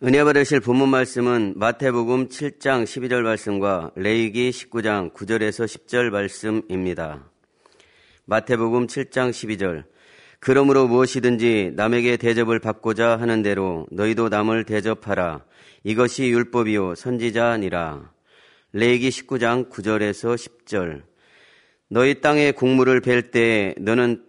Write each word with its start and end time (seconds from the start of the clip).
은혜 0.00 0.22
받으실 0.22 0.60
본문 0.60 0.90
말씀은 0.90 1.54
마태복음 1.56 2.28
7장 2.28 2.84
12절 2.84 3.22
말씀과 3.22 3.90
레이기 3.96 4.50
19장 4.50 5.12
9절에서 5.12 5.64
10절 5.64 6.10
말씀입니다. 6.10 7.28
마태복음 8.26 8.86
7장 8.86 9.30
12절 9.30 9.82
그러므로 10.38 10.86
무엇이든지 10.86 11.72
남에게 11.74 12.16
대접을 12.16 12.60
받고자 12.60 13.16
하는 13.16 13.42
대로 13.42 13.88
너희도 13.90 14.28
남을 14.28 14.66
대접하라. 14.66 15.44
이것이 15.82 16.28
율법이요 16.28 16.94
선지자니라. 16.94 18.12
레이기 18.74 19.08
19장 19.08 19.68
9절에서 19.68 20.36
10절 20.36 21.02
너희 21.88 22.20
땅에 22.20 22.52
곡물을 22.52 23.00
벨 23.00 23.32
때 23.32 23.74
너는 23.78 24.22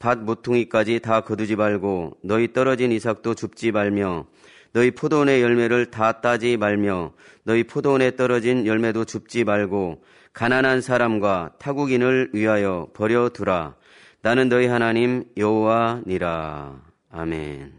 밭 0.00 0.18
모퉁이까지 0.18 0.98
다 0.98 1.20
거두지 1.20 1.54
말고 1.54 2.16
너희 2.24 2.52
떨어진 2.52 2.90
이삭도 2.90 3.36
줍지 3.36 3.70
말며 3.70 4.26
너희 4.72 4.90
포도원의 4.90 5.42
열매를 5.42 5.90
다 5.90 6.20
따지 6.20 6.56
말며 6.56 7.12
너희 7.44 7.64
포도원에 7.64 8.16
떨어진 8.16 8.66
열매도 8.66 9.04
줍지 9.04 9.44
말고 9.44 10.02
가난한 10.32 10.80
사람과 10.80 11.52
타국인을 11.58 12.30
위하여 12.32 12.88
버려 12.94 13.28
두라. 13.28 13.74
나는 14.22 14.48
너희 14.48 14.66
하나님 14.66 15.24
여호와니라. 15.36 16.80
아멘. 17.10 17.72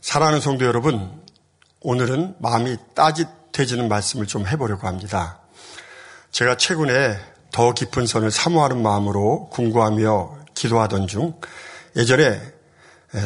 사랑하는 0.00 0.40
성도 0.40 0.64
여러분, 0.64 1.10
오늘은 1.80 2.36
마음이 2.40 2.76
따뜻해지는 2.94 3.88
말씀을 3.88 4.26
좀 4.26 4.46
해보려고 4.46 4.86
합니다. 4.86 5.40
제가 6.30 6.56
최근에 6.56 7.16
더 7.52 7.72
깊은 7.72 8.06
선을 8.06 8.30
사모하는 8.30 8.82
마음으로 8.82 9.48
궁구하며 9.50 10.44
기도하던 10.54 11.06
중 11.06 11.34
예전에 11.96 12.24
예, 12.24 12.53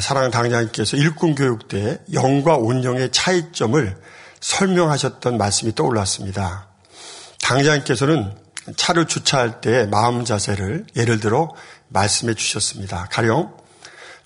사랑하는 0.01 0.31
당장님께서 0.31 0.97
일꾼 0.99 1.35
교육 1.35 1.69
때 1.69 1.99
영과 2.13 2.57
온영의 2.57 3.11
차이점을 3.11 3.97
설명하셨던 4.41 5.39
말씀이 5.39 5.75
떠올랐습니다. 5.75 6.69
당장님께서는 7.43 8.37
차를 8.77 9.07
주차할 9.07 9.63
때 9.63 9.87
마음 9.87 10.27
자세를 10.27 10.87
예를 10.95 11.21
들어 11.21 11.55
말씀해 11.89 12.35
주셨습니다. 12.35 13.09
가령 13.11 13.57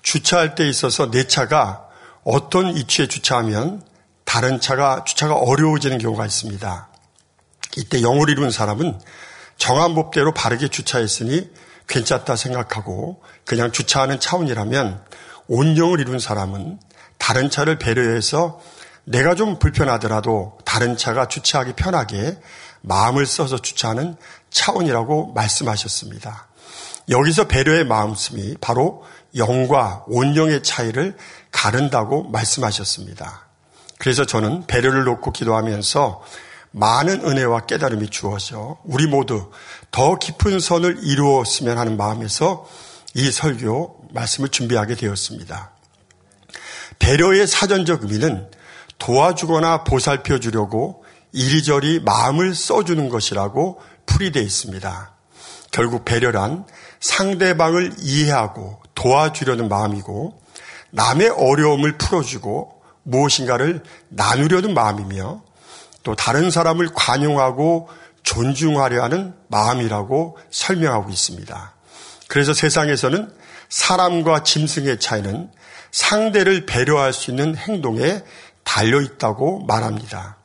주차할 0.02 0.56
때 0.56 0.68
있어서 0.68 1.10
내 1.10 1.28
차가 1.28 1.86
어떤 2.24 2.74
위치에 2.74 3.06
주차하면 3.06 3.82
다른 4.24 4.60
차가 4.60 5.04
주차가 5.04 5.34
어려워지는 5.34 5.98
경우가 5.98 6.26
있습니다. 6.26 6.88
이때 7.76 8.02
영을 8.02 8.30
이룬 8.30 8.50
사람은 8.50 8.98
정한 9.58 9.94
법대로 9.94 10.32
바르게 10.34 10.68
주차했으니 10.68 11.50
괜찮다 11.86 12.36
생각하고 12.36 13.22
그냥 13.44 13.70
주차하는 13.70 14.18
차원이라면 14.18 15.04
온영을 15.48 16.00
이룬 16.00 16.18
사람은 16.18 16.78
다른 17.18 17.50
차를 17.50 17.78
배려해서 17.78 18.60
내가 19.04 19.34
좀 19.34 19.58
불편하더라도 19.58 20.58
다른 20.64 20.96
차가 20.96 21.26
주차하기 21.26 21.74
편하게 21.74 22.38
마음을 22.82 23.26
써서 23.26 23.58
주차하는 23.58 24.16
차원이라고 24.50 25.32
말씀하셨습니다. 25.32 26.48
여기서 27.08 27.48
배려의 27.48 27.84
마음씀이 27.84 28.56
바로 28.60 29.04
영과 29.36 30.04
온영의 30.06 30.62
차이를 30.62 31.16
가른다고 31.50 32.24
말씀하셨습니다. 32.24 33.46
그래서 33.98 34.24
저는 34.24 34.66
배려를 34.66 35.04
놓고 35.04 35.32
기도하면서 35.32 36.22
많은 36.72 37.24
은혜와 37.26 37.66
깨달음이 37.66 38.08
주어져 38.08 38.78
우리 38.84 39.06
모두 39.06 39.50
더 39.90 40.18
깊은 40.18 40.58
선을 40.58 41.00
이루었으면 41.02 41.78
하는 41.78 41.96
마음에서 41.96 42.66
이 43.14 43.30
설교 43.30 44.01
말씀을 44.12 44.48
준비하게 44.48 44.94
되었습니다. 44.94 45.70
배려의 46.98 47.46
사전적 47.46 48.02
의미는 48.02 48.48
도와주거나 48.98 49.84
보살펴 49.84 50.38
주려고 50.38 51.04
이리저리 51.32 52.00
마음을 52.00 52.54
써주는 52.54 53.08
것이라고 53.08 53.80
풀이되어 54.06 54.42
있습니다. 54.42 55.12
결국 55.70 56.04
배려란 56.04 56.66
상대방을 57.00 57.94
이해하고 57.98 58.80
도와주려는 58.94 59.68
마음이고 59.68 60.40
남의 60.90 61.30
어려움을 61.30 61.96
풀어주고 61.96 62.82
무엇인가를 63.04 63.82
나누려는 64.08 64.74
마음이며 64.74 65.42
또 66.02 66.14
다른 66.14 66.50
사람을 66.50 66.90
관용하고 66.94 67.88
존중하려 68.22 69.02
하는 69.02 69.34
마음이라고 69.48 70.38
설명하고 70.50 71.10
있습니다. 71.10 71.74
그래서 72.28 72.54
세상에서는 72.54 73.32
사람과 73.72 74.42
짐승의 74.42 75.00
차이는 75.00 75.50
상대를 75.92 76.66
배려할 76.66 77.14
수 77.14 77.30
있는 77.30 77.56
행동에 77.56 78.22
달려 78.64 79.00
있다고 79.00 79.64
말합니다. 79.64 80.36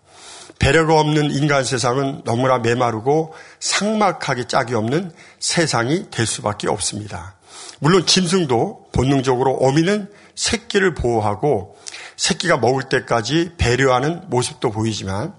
배려가 0.60 0.98
없는 1.02 1.32
인간 1.32 1.66
세상은 1.66 2.22
너무나 2.24 2.58
메마르고 2.58 3.34
상막하게 3.60 4.48
짝이 4.48 4.76
없는 4.76 5.12
세상이 5.40 6.10
될 6.10 6.26
수밖에 6.26 6.70
없습니다. 6.70 7.36
물론 7.80 8.06
짐승도 8.06 8.92
본능적으로 8.94 9.58
어미는 9.58 10.10
새끼를 10.36 10.94
보호하고 10.94 11.78
새끼가 12.16 12.58
먹을 12.58 12.84
때까지 12.84 13.52
배려하는 13.58 14.22
모습도 14.30 14.72
보이지만 14.72 15.34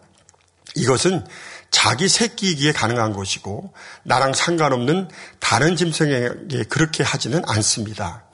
이것은 0.77 1.25
자기 1.71 2.09
새끼이기에 2.09 2.73
가능한 2.73 3.13
것이고 3.13 3.73
나랑 4.03 4.35
상관없는 4.35 5.09
다른 5.39 5.77
짐승에게 5.77 6.65
그렇게 6.69 7.03
하지는 7.05 7.43
않습니다. 7.47 8.25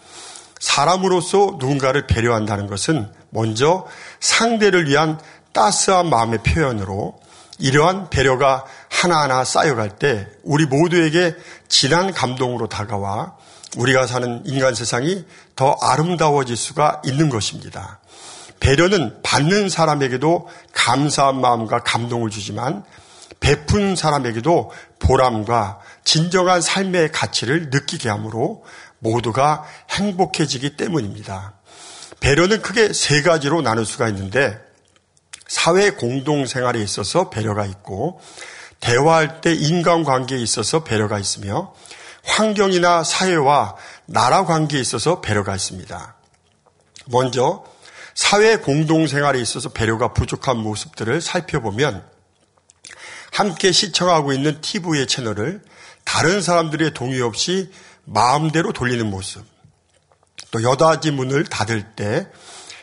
사람으로서 0.61 1.57
누군가를 1.59 2.07
배려한다는 2.07 2.67
것은 2.69 3.13
먼저 3.31 3.87
상대를 4.21 4.89
위한 4.89 5.21
따스한 5.53 6.09
마음의 6.09 6.39
표현으로 6.43 7.21
이러한 7.59 8.11
배려가 8.11 8.65
하나하나 8.89 9.45
쌓여갈 9.45 9.99
때 9.99 10.27
우리 10.43 10.67
모두에게 10.67 11.35
진한 11.69 12.13
감동으로 12.13 12.69
다가와 12.69 13.37
우리가 13.77 14.07
사는 14.07 14.43
인간 14.45 14.75
세상이 14.75 15.25
더 15.57 15.77
아름다워질 15.81 16.57
수가 16.57 17.03
있는 17.05 17.29
것입니다. 17.29 18.01
배려는 18.61 19.19
받는 19.23 19.69
사람에게도 19.69 20.49
감사한 20.73 21.41
마음과 21.41 21.81
감동을 21.81 22.31
주지만 22.31 22.85
베푼 23.45 23.95
사람에게도 23.95 24.73
보람과 24.99 25.79
진정한 26.03 26.63
삶의 26.63 27.13
가치를 27.13 27.69
느끼게 27.69 28.09
하므로 28.09 28.65
모두가 29.01 29.65
행복해지기 29.91 30.79
때문입니다. 30.79 31.53
배려는 32.21 32.63
크게 32.63 32.95
세 32.95 33.21
가지로 33.21 33.61
나눌 33.61 33.85
수가 33.85 34.09
있는데 34.09 34.59
사회 35.47 35.91
공동생활에 35.91 36.81
있어서 36.81 37.29
배려가 37.29 37.67
있고 37.67 38.19
대화할 38.81 39.43
때 39.43 39.53
인간관계에 39.53 40.39
있어서 40.39 40.83
배려가 40.83 41.19
있으며 41.19 41.75
환경이나 42.25 43.05
사회와 43.05 43.77
나라 44.07 44.47
관계에 44.47 44.81
있어서 44.81 45.21
배려가 45.21 45.55
있습니다. 45.55 46.17
먼저 47.09 47.63
사회 48.15 48.57
공동생활에 48.57 49.39
있어서 49.39 49.69
배려가 49.69 50.15
부족한 50.15 50.57
모습들을 50.57 51.21
살펴보면 51.21 52.14
함께 53.35 53.73
시청하고 53.73 54.33
있는 54.33 54.61
TV의 54.61 55.09
채널을 55.09 55.61
다른 56.05 56.41
사람들의 56.41 56.95
동의 56.95 57.21
없이 57.21 57.69
마음대로 58.05 58.73
돌리는 58.73 59.11
모습. 59.11 59.45
또 60.53 60.63
여닫이 60.63 61.11
문을 61.11 61.43
닫을 61.43 61.97
때 61.97 62.29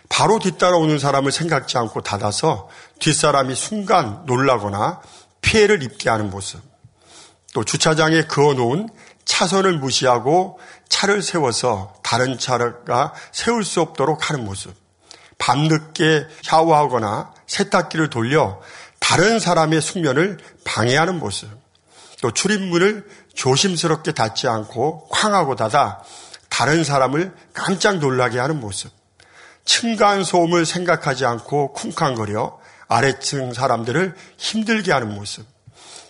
바로 0.10 0.40
뒤따라오는 0.40 1.00
사람을 1.00 1.32
생각지 1.32 1.78
않고 1.78 2.02
닫아서 2.02 2.68
뒷사람이 3.00 3.56
순간 3.56 4.26
놀라거나 4.26 5.00
피해를 5.40 5.84
입게 5.84 6.10
하는 6.10 6.30
모습. 6.30 6.60
또 7.54 7.64
주차장에 7.64 8.24
그어놓은 8.24 8.90
차선을 9.24 9.80
무시하고 9.80 10.60
차를 10.90 11.22
세워서 11.22 11.94
다른 12.04 12.38
차가 12.38 13.14
세울 13.32 13.64
수 13.64 13.80
없도록 13.80 14.30
하는 14.30 14.44
모습. 14.44 14.76
밤늦게 15.38 16.28
샤워하거나 16.44 17.34
세탁기를 17.48 18.10
돌려 18.10 18.60
다른 19.12 19.42
사람의 19.42 19.82
숙면을 19.82 20.38
방해하는 20.64 21.20
모습, 21.20 21.50
또 22.22 22.32
출입문을 22.32 23.06
조심스럽게 23.36 24.14
닫지 24.14 24.48
않고 24.48 25.10
쾅하고 25.10 25.58
닫아 25.58 26.02
다른 26.48 26.86
사람을 26.86 27.34
깜짝 27.52 27.98
놀라게 27.98 28.40
하는 28.40 28.62
모습, 28.62 28.90
층간 29.66 30.24
소음을 30.24 30.66
생각하지 30.66 31.26
않고 31.26 31.74
쿵쾅거려 31.74 32.58
아래층 32.88 33.52
사람들을 33.54 34.16
힘들게 34.38 34.94
하는 34.94 35.14
모습, 35.14 35.46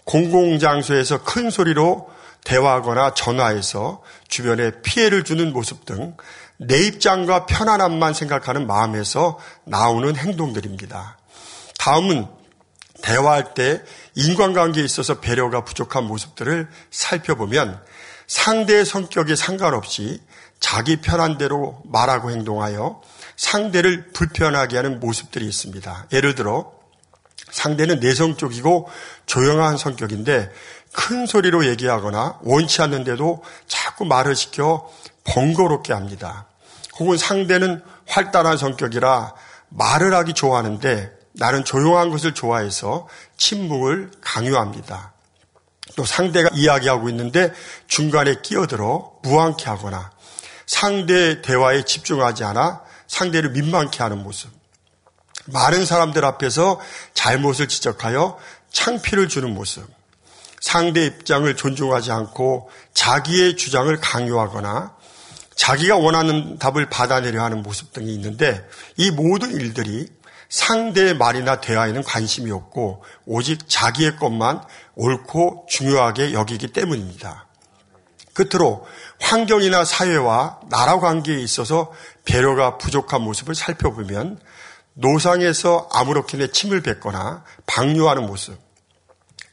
공공장소에서 0.06 1.24
큰 1.24 1.50
소리로 1.50 2.08
대화하거나 2.44 3.16
전화해서 3.16 4.04
주변에 4.28 4.82
피해를 4.84 5.24
주는 5.24 5.52
모습 5.52 5.86
등 5.86 6.16
내 6.58 6.78
입장과 6.78 7.48
편안함만 7.48 8.14
생각하는 8.14 8.68
마음에서 8.68 9.40
나오는 9.64 10.16
행동들입니다. 10.16 11.18
다음은 11.80 12.28
대화할 13.02 13.54
때 13.54 13.84
인간관계에 14.16 14.84
있어서 14.84 15.20
배려가 15.20 15.64
부족한 15.64 16.06
모습들을 16.06 16.68
살펴보면 16.92 17.82
상대의 18.28 18.86
성격에 18.86 19.36
상관없이 19.36 20.22
자기 20.60 21.02
편한 21.02 21.38
대로 21.38 21.82
말하고 21.86 22.32
행동하여 22.32 23.02
상대를 23.36 24.12
불편하게 24.14 24.78
하는 24.78 25.00
모습들이 25.00 25.46
있습니다. 25.48 26.08
예를 26.14 26.36
들어 26.36 26.72
상대는 27.50 28.00
내성적이고 28.00 28.90
조용한 29.26 29.78
성격인데 29.78 30.52
큰 30.94 31.26
소리로 31.26 31.66
얘기하거나 31.66 32.40
원치 32.44 32.82
않는데도 32.82 33.44
자꾸 33.68 34.06
말을 34.06 34.36
시켜 34.36 34.90
번거롭게 35.24 35.94
합니다. 35.94 36.46
혹은 37.00 37.18
상대는 37.18 37.82
활달한 38.08 38.58
성격이라 38.58 39.34
말을 39.70 40.14
하기 40.14 40.34
좋아하는데 40.34 41.21
나는 41.34 41.64
조용한 41.64 42.10
것을 42.10 42.34
좋아해서 42.34 43.08
침묵을 43.38 44.12
강요합니다. 44.22 45.14
또 45.96 46.06
상대가 46.06 46.50
이야기하고 46.54 47.10
있는데 47.10 47.52
중간에 47.88 48.36
끼어들어 48.42 49.20
무한케 49.24 49.66
하거나 49.66 50.12
상대 50.66 51.42
대화에 51.42 51.84
집중하지 51.84 52.44
않아 52.44 52.82
상대를 53.08 53.52
민망케 53.52 54.02
하는 54.02 54.24
모습. 54.24 54.50
많은 55.48 55.86
사람들 55.86 56.24
앞에서 56.24 56.80
잘못을 57.14 57.68
지적하여 57.68 58.38
창피를 58.72 59.28
주는 59.28 59.54
모습. 59.54 59.86
상대 60.62 61.06
입장을 61.06 61.54
존중하지 61.56 62.12
않고 62.12 62.70
자기의 62.94 63.58
주장을 63.58 63.94
강요하거나 64.00 64.96
자기가 65.56 65.98
원하는 65.98 66.58
답을 66.58 66.90
받아내려 66.90 67.44
하는 67.44 67.64
모습 67.64 67.92
등이 67.92 68.14
있는데 68.14 68.66
이 68.96 69.12
모든 69.12 69.52
일들이 69.52 70.08
상대의 70.52 71.16
말이나 71.16 71.62
대화에는 71.62 72.04
관심이 72.04 72.52
없고 72.52 73.04
오직 73.26 73.70
자기의 73.70 74.18
것만 74.18 74.62
옳고 74.96 75.66
중요하게 75.70 76.34
여기기 76.34 76.68
때문입니다. 76.68 77.48
끝으로 78.34 78.86
환경이나 79.22 79.86
사회와 79.86 80.60
나라 80.70 81.00
관계에 81.00 81.40
있어서 81.40 81.94
배려가 82.26 82.78
부족한 82.78 83.22
모습을 83.22 83.56
살펴보면 83.56 84.40
노상에서 84.94 85.88
아무렇게나 85.94 86.48
침을 86.48 86.82
뱉거나 86.82 87.46
방류하는 87.66 88.26
모습, 88.26 88.60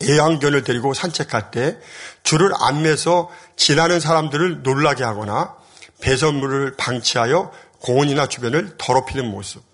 애완견을 0.02 0.64
데리고 0.64 0.94
산책할 0.94 1.52
때 1.52 1.78
줄을 2.24 2.50
안 2.58 2.82
매서 2.82 3.30
지나는 3.56 4.00
사람들을 4.00 4.62
놀라게 4.64 5.04
하거나 5.04 5.54
배설물을 6.00 6.76
방치하여 6.76 7.52
공원이나 7.80 8.26
주변을 8.26 8.74
더럽히는 8.78 9.30
모습, 9.30 9.67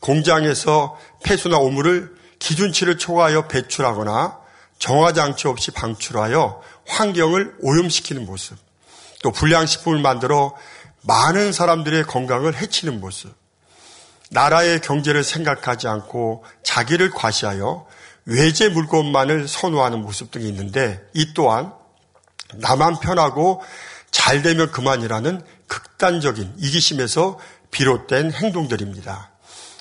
공장에서 0.00 0.98
폐수나 1.24 1.58
오물을 1.58 2.14
기준치를 2.38 2.98
초과하여 2.98 3.48
배출하거나 3.48 4.38
정화장치 4.78 5.48
없이 5.48 5.70
방출하여 5.70 6.62
환경을 6.86 7.56
오염시키는 7.60 8.26
모습, 8.26 8.56
또 9.22 9.30
불량식품을 9.32 10.00
만들어 10.00 10.54
많은 11.02 11.52
사람들의 11.52 12.04
건강을 12.04 12.56
해치는 12.56 13.00
모습, 13.00 13.34
나라의 14.30 14.80
경제를 14.80 15.24
생각하지 15.24 15.88
않고 15.88 16.44
자기를 16.62 17.10
과시하여 17.10 17.86
외제 18.24 18.68
물건만을 18.68 19.46
선호하는 19.46 20.02
모습 20.02 20.30
등이 20.32 20.48
있는데 20.48 21.00
이 21.14 21.32
또한 21.32 21.72
나만 22.54 22.98
편하고 23.00 23.62
잘 24.10 24.42
되면 24.42 24.70
그만이라는 24.70 25.42
극단적인 25.68 26.54
이기심에서 26.58 27.38
비롯된 27.70 28.32
행동들입니다. 28.32 29.30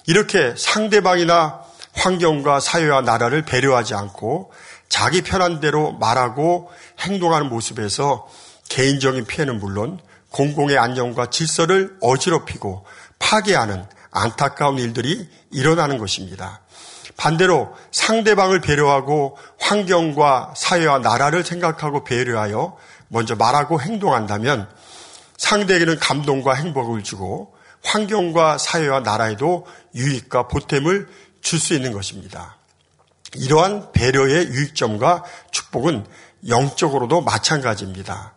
이렇게 0.08 0.54
상대방이나 0.58 1.62
환경과 1.94 2.60
사회와 2.60 3.02
나라를 3.02 3.44
배려하지 3.44 3.96
않고 3.96 4.52
자기 4.90 5.22
편한 5.22 5.60
대로 5.60 5.94
말하고 5.94 6.70
행동하는 7.00 7.50
모습에서 7.50 8.28
개인적인 8.70 9.26
피해는 9.26 9.60
물론 9.60 10.00
공공의 10.32 10.78
안정과 10.78 11.30
질서를 11.30 11.98
어지럽히고 12.02 12.86
파괴하는 13.20 13.86
안타까운 14.12 14.78
일들이 14.80 15.30
일어나는 15.52 15.98
것입니다. 15.98 16.62
반대로 17.18 17.74
상대방을 17.92 18.60
배려하고 18.60 19.38
환경과 19.60 20.54
사회와 20.56 21.00
나라를 21.00 21.44
생각하고 21.44 22.04
배려하여 22.04 22.76
먼저 23.08 23.36
말하고 23.36 23.82
행동한다면 23.82 24.70
상대에게는 25.38 26.00
감동과 26.00 26.54
행복을 26.54 27.04
주고 27.04 27.55
환경과 27.86 28.58
사회와 28.58 29.02
나라에도 29.02 29.66
유익과 29.96 30.48
보탬을 30.48 31.08
줄 31.42 31.60
수 31.60 31.76
있는 31.76 31.92
것입니다. 31.92 32.58
이러한 33.36 33.92
배려의 33.92 34.48
유익점과 34.48 35.24
축복은 35.52 36.06
영적으로도 36.48 37.22
마찬가지입니다. 37.22 38.34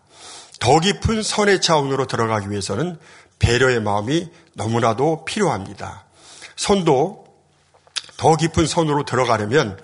더 0.60 0.80
깊은 0.80 1.22
선의 1.22 1.60
차원으로 1.60 2.06
들어가기 2.06 2.50
위해서는 2.50 2.98
배려의 3.38 3.80
마음이 3.80 4.28
너무나도 4.54 5.24
필요합니다. 5.24 6.04
선도 6.56 7.24
더 8.16 8.36
깊은 8.36 8.66
선으로 8.66 9.04
들어가려면 9.04 9.78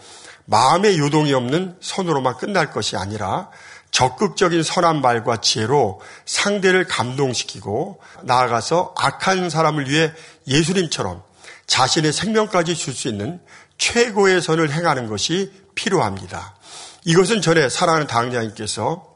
마음의 0.47 0.99
요동이 0.99 1.33
없는 1.33 1.79
선으로만 1.81 2.37
끝날 2.37 2.71
것이 2.71 2.97
아니라 2.97 3.51
적극적인 3.95 4.65
선한 4.65 5.03
말과 5.03 5.37
지혜로 5.37 6.01
상대를 6.27 6.89
감동시키고 6.89 8.01
나아가서 8.25 8.93
악한 8.99 9.51
사람을 9.51 9.89
위해 9.89 10.13
예수님처럼 10.49 11.23
자신의 11.69 12.13
생명까지 12.13 12.75
줄 12.75 12.93
수 12.93 13.07
있는 13.07 13.41
최고의 13.79 14.43
선을 14.43 14.73
행하는 14.73 15.07
것이 15.07 15.53
필요합니다. 15.77 16.57
이것은 17.05 17.41
전에 17.41 17.69
사랑하는 17.69 18.09
당장님께서 18.09 19.07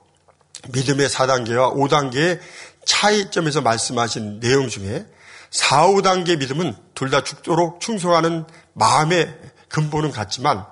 믿음의 0.69 1.09
4단계와 1.09 1.75
5단계의 1.75 2.39
차이점에서 2.85 3.63
말씀하신 3.63 4.39
내용 4.39 4.69
중에 4.69 5.07
4, 5.51 5.89
5단계 5.89 6.39
믿음은 6.39 6.77
둘 6.95 7.11
다 7.11 7.25
죽도록 7.25 7.81
충성하는 7.81 8.45
마음의 8.75 9.35
근본은 9.69 10.13
같지만 10.13 10.65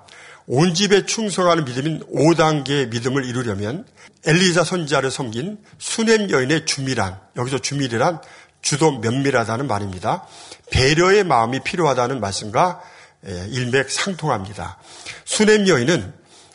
온 0.45 0.73
집에 0.73 1.05
충성하는 1.05 1.65
믿음인 1.65 2.03
5단계의 2.09 2.87
믿음을 2.87 3.25
이루려면 3.25 3.85
엘리사 4.25 4.63
선지자를 4.63 5.11
섬긴 5.11 5.59
수냄 5.77 6.29
여인의 6.29 6.65
주밀한 6.65 7.19
여기서 7.35 7.59
주밀이란 7.59 8.21
주도 8.61 8.99
면밀하다는 8.99 9.67
말입니다. 9.67 10.25
배려의 10.71 11.23
마음이 11.23 11.61
필요하다는 11.61 12.19
말씀과 12.19 12.81
일맥상통합니다. 13.23 14.77
수냄 15.25 15.67
여인은 15.67 16.13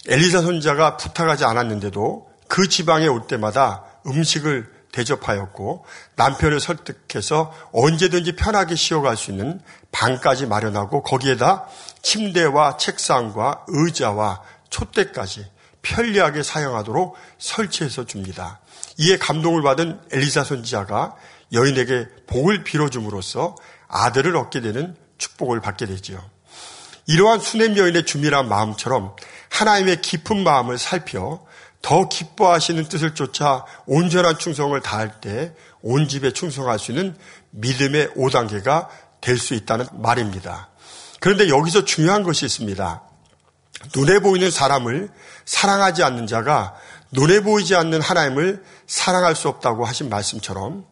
엘리사 0.08 0.42
선지자가 0.42 0.96
부탁하지 0.96 1.44
않았는데도 1.44 2.28
그 2.48 2.68
지방에 2.68 3.06
올 3.06 3.26
때마다 3.26 3.84
음식을 4.06 4.70
대접하였고 4.92 5.86
남편을 6.16 6.60
설득해서 6.60 7.52
언제든지 7.72 8.36
편하게 8.36 8.74
쉬어갈 8.74 9.16
수 9.16 9.30
있는 9.30 9.60
방까지 9.90 10.46
마련하고 10.46 11.02
거기에다 11.02 11.66
침대와 12.02 12.76
책상과 12.76 13.64
의자와 13.68 14.42
촛대까지 14.68 15.46
편리하게 15.82 16.42
사용하도록 16.42 17.16
설치해서 17.38 18.06
줍니다. 18.06 18.60
이에 18.98 19.18
감동을 19.18 19.62
받은 19.62 20.00
엘리사 20.10 20.44
선지자가 20.44 21.16
여인에게 21.52 22.08
복을 22.26 22.64
빌어줌으로써 22.64 23.56
아들을 23.88 24.34
얻게 24.36 24.60
되는 24.60 24.96
축복을 25.18 25.60
받게 25.60 25.86
되지요. 25.86 26.22
이러한 27.06 27.40
수냄 27.40 27.76
여인의 27.76 28.06
주밀한 28.06 28.48
마음처럼 28.48 29.16
하나님의 29.50 30.00
깊은 30.00 30.42
마음을 30.44 30.78
살펴 30.78 31.44
더 31.82 32.08
기뻐하시는 32.08 32.84
뜻을 32.88 33.14
쫓아 33.14 33.64
온전한 33.86 34.38
충성을 34.38 34.80
다할 34.80 35.20
때 35.20 35.52
온 35.82 36.08
집에 36.08 36.32
충성할 36.32 36.78
수 36.78 36.92
있는 36.92 37.16
믿음의 37.50 38.10
5단계가 38.10 38.88
될 39.20 39.38
수 39.38 39.54
있다는 39.54 39.86
말입니다. 39.92 40.70
그런데 41.20 41.48
여기서 41.48 41.84
중요한 41.84 42.22
것이 42.22 42.44
있습니다. 42.46 43.02
눈에 43.94 44.18
보이는 44.20 44.50
사람을 44.50 45.08
사랑하지 45.44 46.02
않는 46.02 46.26
자가 46.26 46.74
눈에 47.10 47.40
보이지 47.40 47.74
않는 47.74 48.00
하나님을 48.00 48.62
사랑할 48.86 49.36
수 49.36 49.48
없다고 49.48 49.84
하신 49.84 50.08
말씀처럼 50.08 50.84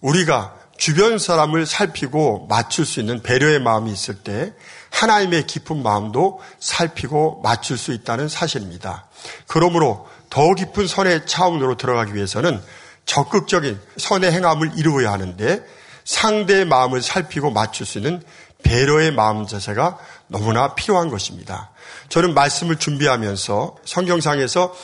우리가 0.00 0.54
주변 0.76 1.18
사람을 1.18 1.66
살피고 1.66 2.46
맞출 2.48 2.84
수 2.84 3.00
있는 3.00 3.22
배려의 3.22 3.60
마음이 3.60 3.92
있을 3.92 4.16
때 4.16 4.52
하나님의 4.90 5.46
깊은 5.46 5.82
마음도 5.82 6.40
살피고 6.58 7.40
맞출 7.42 7.78
수 7.78 7.92
있다는 7.92 8.28
사실입니다. 8.28 9.06
그러므로 9.46 10.06
더 10.30 10.54
깊은 10.54 10.86
선의 10.86 11.26
차원으로 11.26 11.76
들어가기 11.76 12.14
위해서는 12.14 12.60
적극적인 13.06 13.80
선의 13.98 14.32
행함을 14.32 14.72
이루어야 14.76 15.12
하는데 15.12 15.64
상대의 16.04 16.64
마음을 16.64 17.02
살피고 17.02 17.50
맞출 17.50 17.86
수 17.86 17.98
있는 17.98 18.22
배려의 18.64 19.12
마음 19.12 19.46
자세가 19.46 19.98
너무나 20.26 20.74
필요한 20.74 21.08
것입니다. 21.08 21.70
저는 22.08 22.34
말씀을 22.34 22.76
준비하면서 22.76 23.76
성경상에서 23.84 24.74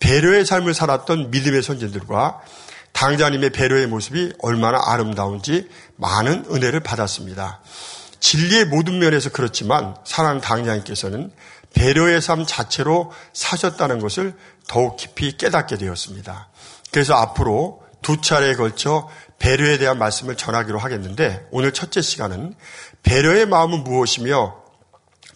배려의 0.00 0.44
삶을 0.44 0.74
살았던 0.74 1.30
믿음의 1.30 1.62
선진들과 1.62 2.40
당자님의 2.92 3.50
배려의 3.50 3.86
모습이 3.86 4.32
얼마나 4.40 4.80
아름다운지 4.84 5.68
많은 5.96 6.44
은혜를 6.50 6.80
받았습니다. 6.80 7.60
진리의 8.20 8.66
모든 8.66 8.98
면에서 8.98 9.30
그렇지만 9.30 9.96
사랑하는 10.04 10.40
당자님께서는 10.40 11.32
배려의 11.74 12.20
삶 12.20 12.44
자체로 12.46 13.12
사셨다는 13.32 14.00
것을 14.00 14.34
더욱 14.66 14.96
깊이 14.96 15.36
깨닫게 15.36 15.76
되었습니다. 15.76 16.48
그래서 16.90 17.14
앞으로 17.14 17.82
두 18.02 18.20
차례에 18.20 18.54
걸쳐 18.54 19.08
배려에 19.38 19.78
대한 19.78 19.98
말씀을 19.98 20.36
전하기로 20.36 20.78
하겠는데 20.78 21.46
오늘 21.50 21.72
첫째 21.72 22.02
시간은 22.02 22.54
배려의 23.02 23.46
마음은 23.46 23.84
무엇이며 23.84 24.56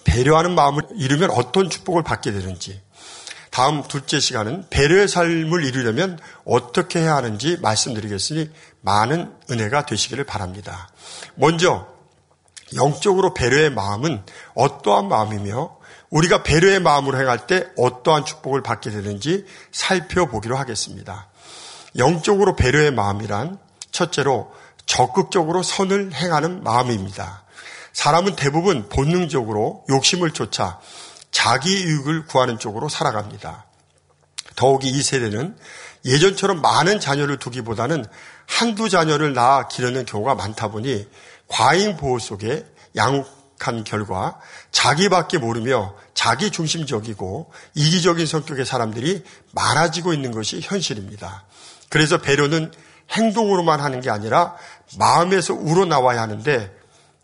배려하는 0.04 0.54
마음을 0.54 0.82
이루면 0.97 1.30
어떤 1.30 1.71
축복을 1.71 2.02
받게 2.02 2.32
되는지 2.32 2.80
다음 3.50 3.82
둘째 3.82 4.18
시간은 4.18 4.66
배려의 4.71 5.09
삶을 5.09 5.64
이루려면 5.64 6.18
어떻게 6.44 7.00
해야 7.00 7.14
하는지 7.14 7.59
말씀드리겠으니 7.61 8.50
많은 8.80 9.30
은혜가 9.50 9.87
되시기를 9.87 10.25
바랍니다. 10.25 10.88
먼저 11.35 11.87
영적으로 12.75 13.35
배려의 13.35 13.71
마음은 13.71 14.25
어떠한 14.54 15.09
마음이며 15.09 15.76
우리가 16.09 16.42
배려의 16.42 16.80
마음으로 16.80 17.18
행할 17.18 17.47
때 17.47 17.66
어떠한 17.76 18.25
축복을 18.25 18.62
받게 18.62 18.90
되는지 18.90 19.44
살펴보기로 19.71 20.56
하겠습니다. 20.56 21.28
영적으로 21.97 22.56
배려의 22.56 22.90
마음이란 22.90 23.59
첫째로 23.93 24.53
적극적으로 24.87 25.63
선을 25.63 26.13
행하는 26.13 26.65
마음입니다. 26.65 27.45
사람은 27.93 28.37
대부분 28.37 28.89
본능적으로 28.89 29.85
욕심을 29.89 30.33
쫓아 30.33 30.81
자기 31.31 31.73
이익을 31.73 32.27
구하는 32.27 32.59
쪽으로 32.59 32.89
살아갑니다. 32.89 33.67
더욱이 34.57 34.89
이 34.89 35.03
세대는 35.03 35.57
예전처럼 36.05 36.61
많은 36.61 37.01
자녀를 37.01 37.39
두기보다는 37.39 38.05
한두 38.47 38.89
자녀를 38.89 39.35
낳아 39.35 39.69
기르는 39.69 40.05
경우가 40.05 40.35
많다 40.35 40.69
보니 40.69 41.09
과잉 41.49 41.97
보호 41.97 42.19
속에 42.19 42.67
양육한 42.97 43.85
결과 43.85 44.39
자기밖에 44.73 45.39
모르며 45.39 45.95
자기 46.15 46.51
중심적이고 46.51 47.53
이기적인 47.75 48.27
성격의 48.27 48.67
사람들이 48.67 49.25
많아지고 49.53 50.13
있는 50.13 50.33
것이 50.33 50.61
현실입니다. 50.63 51.45
그래서 51.89 52.19
배려는 52.19 52.73
행동으로만 53.12 53.81
하는 53.81 54.00
게 54.00 54.11
아니라 54.11 54.57
마음에서 54.99 55.54
우러나와야 55.54 56.23
하는데 56.23 56.75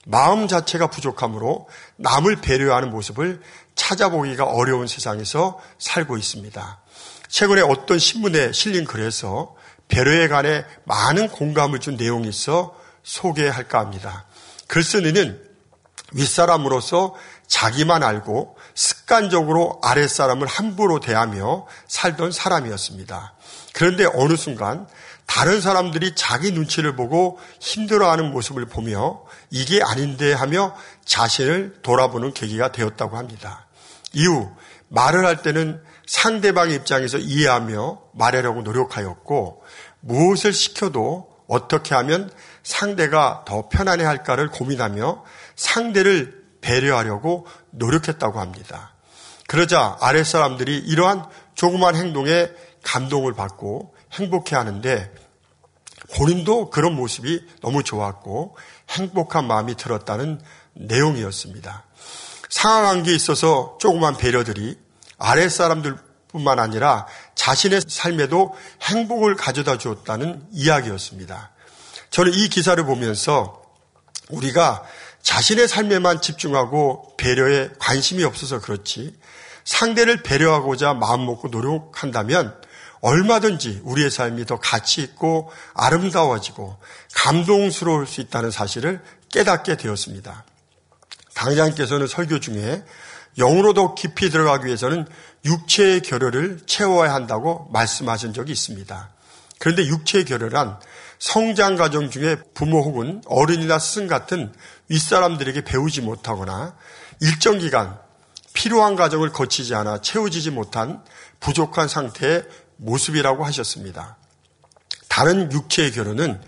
마음 0.06 0.48
자체가 0.48 0.88
부족하므로 0.88 1.68
남을 1.96 2.36
배려하는 2.36 2.90
모습을 2.90 3.42
찾아보기가 3.74 4.44
어려운 4.44 4.86
세상에서 4.86 5.60
살고 5.78 6.16
있습니다. 6.16 6.80
최근에 7.28 7.60
어떤 7.60 7.98
신문에 7.98 8.52
실린 8.52 8.84
글에서 8.84 9.54
배려에 9.88 10.28
관해 10.28 10.64
많은 10.84 11.28
공감을 11.28 11.78
준 11.80 11.96
내용이 11.96 12.28
있어 12.28 12.74
소개할까 13.02 13.78
합니다. 13.78 14.26
글쓴이는 14.66 15.48
윗사람으로서 16.12 17.14
자기만 17.46 18.02
알고 18.02 18.56
습관적으로 18.74 19.78
아랫사람을 19.82 20.46
함부로 20.46 21.00
대하며 21.00 21.66
살던 21.86 22.32
사람이었습니다. 22.32 23.34
그런데 23.72 24.06
어느 24.14 24.36
순간 24.36 24.86
다른 25.28 25.60
사람들이 25.60 26.14
자기 26.14 26.52
눈치를 26.52 26.96
보고 26.96 27.38
힘들어하는 27.60 28.32
모습을 28.32 28.64
보며 28.64 29.22
이게 29.50 29.80
아닌데 29.82 30.32
하며 30.32 30.74
자신을 31.04 31.80
돌아보는 31.82 32.32
계기가 32.32 32.72
되었다고 32.72 33.18
합니다. 33.18 33.66
이후 34.14 34.50
말을 34.88 35.26
할 35.26 35.42
때는 35.42 35.82
상대방의 36.06 36.76
입장에서 36.76 37.18
이해하며 37.18 38.00
말하려고 38.14 38.62
노력하였고 38.62 39.62
무엇을 40.00 40.54
시켜도 40.54 41.28
어떻게 41.46 41.94
하면 41.94 42.30
상대가 42.62 43.44
더 43.46 43.68
편안해 43.68 44.04
할까를 44.04 44.48
고민하며 44.48 45.24
상대를 45.56 46.42
배려하려고 46.62 47.46
노력했다고 47.72 48.40
합니다. 48.40 48.94
그러자 49.46 49.98
아랫사람들이 50.00 50.78
이러한 50.78 51.26
조그만 51.54 51.96
행동에 51.96 52.48
감동을 52.82 53.34
받고 53.34 53.94
행복해 54.12 54.56
하는데 54.56 55.12
본인도 56.14 56.70
그런 56.70 56.94
모습이 56.94 57.46
너무 57.60 57.82
좋았고 57.82 58.56
행복한 58.90 59.46
마음이 59.46 59.76
들었다는 59.76 60.40
내용이었습니다. 60.74 61.84
상황한 62.48 63.02
게 63.02 63.14
있어서 63.14 63.76
조그만 63.80 64.16
배려들이 64.16 64.78
아랫사람들 65.18 65.96
뿐만 66.28 66.58
아니라 66.58 67.06
자신의 67.34 67.82
삶에도 67.88 68.54
행복을 68.82 69.36
가져다 69.36 69.78
주었다는 69.78 70.46
이야기였습니다. 70.52 71.50
저는 72.10 72.32
이 72.34 72.48
기사를 72.48 72.82
보면서 72.84 73.62
우리가 74.30 74.82
자신의 75.22 75.68
삶에만 75.68 76.20
집중하고 76.20 77.16
배려에 77.16 77.70
관심이 77.78 78.24
없어서 78.24 78.60
그렇지 78.60 79.18
상대를 79.64 80.22
배려하고자 80.22 80.94
마음먹고 80.94 81.48
노력한다면 81.48 82.58
얼마든지 83.00 83.82
우리의 83.84 84.10
삶이 84.10 84.46
더 84.46 84.58
가치 84.58 85.02
있고 85.02 85.50
아름다워지고 85.74 86.78
감동스러울 87.14 88.06
수 88.06 88.20
있다는 88.20 88.50
사실을 88.50 89.00
깨닫게 89.30 89.76
되었습니다. 89.76 90.44
당장께서는 91.34 92.06
설교 92.06 92.40
중에 92.40 92.82
영으로 93.38 93.72
더 93.72 93.94
깊이 93.94 94.30
들어가기 94.30 94.66
위해서는 94.66 95.06
육체의 95.44 96.00
결혈을 96.00 96.60
채워야 96.66 97.14
한다고 97.14 97.68
말씀하신 97.72 98.32
적이 98.32 98.52
있습니다. 98.52 99.10
그런데 99.58 99.86
육체의 99.86 100.24
결혈란 100.24 100.78
성장 101.18 101.76
과정 101.76 102.10
중에 102.10 102.36
부모 102.54 102.82
혹은 102.82 103.22
어른이나 103.26 103.78
스승 103.78 104.06
같은 104.06 104.52
윗사람들에게 104.88 105.62
배우지 105.62 106.00
못하거나 106.00 106.76
일정 107.20 107.58
기간 107.58 107.98
필요한 108.52 108.96
과정을 108.96 109.30
거치지 109.30 109.74
않아 109.74 110.00
채워지지 110.00 110.50
못한 110.50 111.02
부족한 111.40 111.88
상태의 111.88 112.44
모습이라고 112.78 113.44
하셨습니다. 113.44 114.16
다른 115.08 115.52
육체의 115.52 115.92
결혼은 115.92 116.40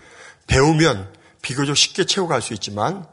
배우면 0.47 1.13
비교적 1.41 1.75
쉽게 1.77 2.05
채워갈 2.05 2.41
수 2.41 2.53
있지만 2.53 3.05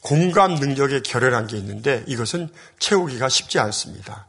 공감 0.00 0.54
능력에 0.54 1.00
결여한 1.00 1.46
게 1.46 1.56
있는데 1.56 2.04
이것은 2.06 2.48
채우기가 2.78 3.28
쉽지 3.28 3.58
않습니다. 3.58 4.26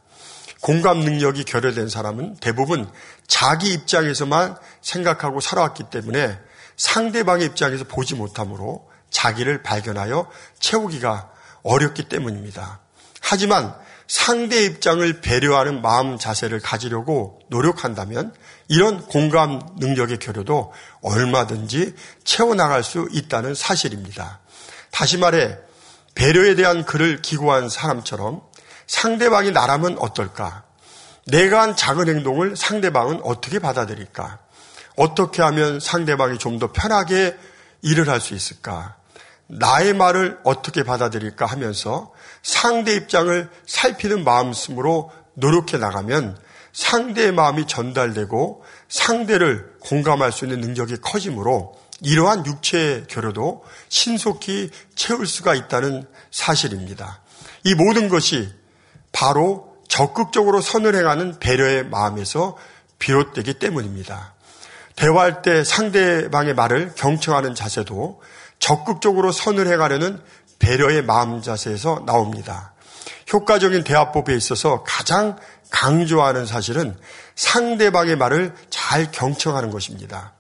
공감 0.62 1.00
능력이 1.00 1.46
결여된 1.46 1.88
사람은 1.90 2.38
대부분 2.38 2.90
자기 3.28 3.72
입장에서만 3.72 4.58
생각하고 4.82 5.40
살아왔기 5.40 5.86
때문에 5.90 6.38
상대방의 6.76 7.46
입장에서 7.48 7.84
보지 7.86 8.16
못하므로 8.16 8.90
자기를 9.10 9.64
발견하여 9.64 10.30
채우기가 10.60 11.32
어렵기 11.64 12.10
때문입니다. 12.10 12.80
하지만 13.22 13.76
상대 14.10 14.64
입장을 14.66 15.22
배려하는 15.22 15.84
마음 15.84 16.18
자세를 16.18 16.60
가지려고 16.62 17.40
노력한다면 17.50 18.34
이런 18.68 19.06
공감 19.06 19.62
능력의 19.78 20.18
교류도 20.18 20.74
얼마든지 21.04 21.94
채워나갈 22.24 22.84
수 22.84 23.08
있다는 23.12 23.54
사실입니다. 23.54 24.40
다시 24.90 25.18
말해 25.20 25.60
배려에 26.16 26.56
대한 26.56 26.86
글을 26.86 27.22
기고한 27.22 27.70
사람처럼 27.70 28.42
상대방이 28.88 29.52
나라면 29.52 30.00
어떨까? 30.00 30.64
내가 31.28 31.62
한 31.62 31.76
작은 31.76 32.10
행동을 32.10 32.56
상대방은 32.58 33.22
어떻게 33.24 33.60
받아들일까? 33.60 34.40
어떻게 34.96 35.44
하면 35.44 35.80
상대방이 35.80 36.40
좀 36.40 36.58
더 36.58 36.72
편하게 36.72 37.38
일을 37.84 38.10
할 38.10 38.20
수 38.20 38.34
있을까? 38.34 38.96
나의 39.50 39.94
말을 39.94 40.40
어떻게 40.44 40.84
받아들일까 40.84 41.46
하면서 41.46 42.12
상대 42.44 42.94
입장을 42.94 43.50
살피는 43.66 44.24
마음씀으로 44.24 45.12
노력해 45.34 45.78
나가면 45.78 46.38
상대의 46.72 47.32
마음이 47.32 47.66
전달되고 47.66 48.64
상대를 48.88 49.74
공감할 49.82 50.32
수 50.32 50.46
있는 50.46 50.62
능력이 50.62 50.98
커지므로 50.98 51.76
이러한 52.02 52.46
육체의 52.46 53.08
결여도 53.08 53.64
신속히 53.90 54.70
채울 54.96 55.26
수가 55.26 55.56
있다는 55.56 56.06
사실입니다. 56.32 57.22
이 57.64 57.74
모든 57.74 58.08
것이 58.08 58.54
바로 59.12 59.76
적극적으로 59.88 60.62
선을 60.62 60.96
행하는 60.96 61.40
배려의 61.40 61.88
마음에서 61.88 62.56
비롯되기 63.00 63.56
때문입니다. 63.56 64.36
대화할 64.96 65.42
때 65.42 65.64
상대방의 65.64 66.54
말을 66.54 66.94
경청하는 66.96 67.56
자세도 67.56 68.22
적극적으로 68.60 69.32
선을 69.32 69.68
행하려는 69.68 70.22
배려의 70.60 71.04
마음 71.04 71.42
자세에서 71.42 72.04
나옵니다. 72.06 72.74
효과적인 73.32 73.84
대화법에 73.84 74.36
있어서 74.36 74.84
가장 74.84 75.38
강조하는 75.70 76.46
사실은 76.46 76.98
상대방의 77.36 78.16
말을 78.18 78.54
잘 78.70 79.12
경청하는 79.12 79.72
것입니다. 79.72 80.34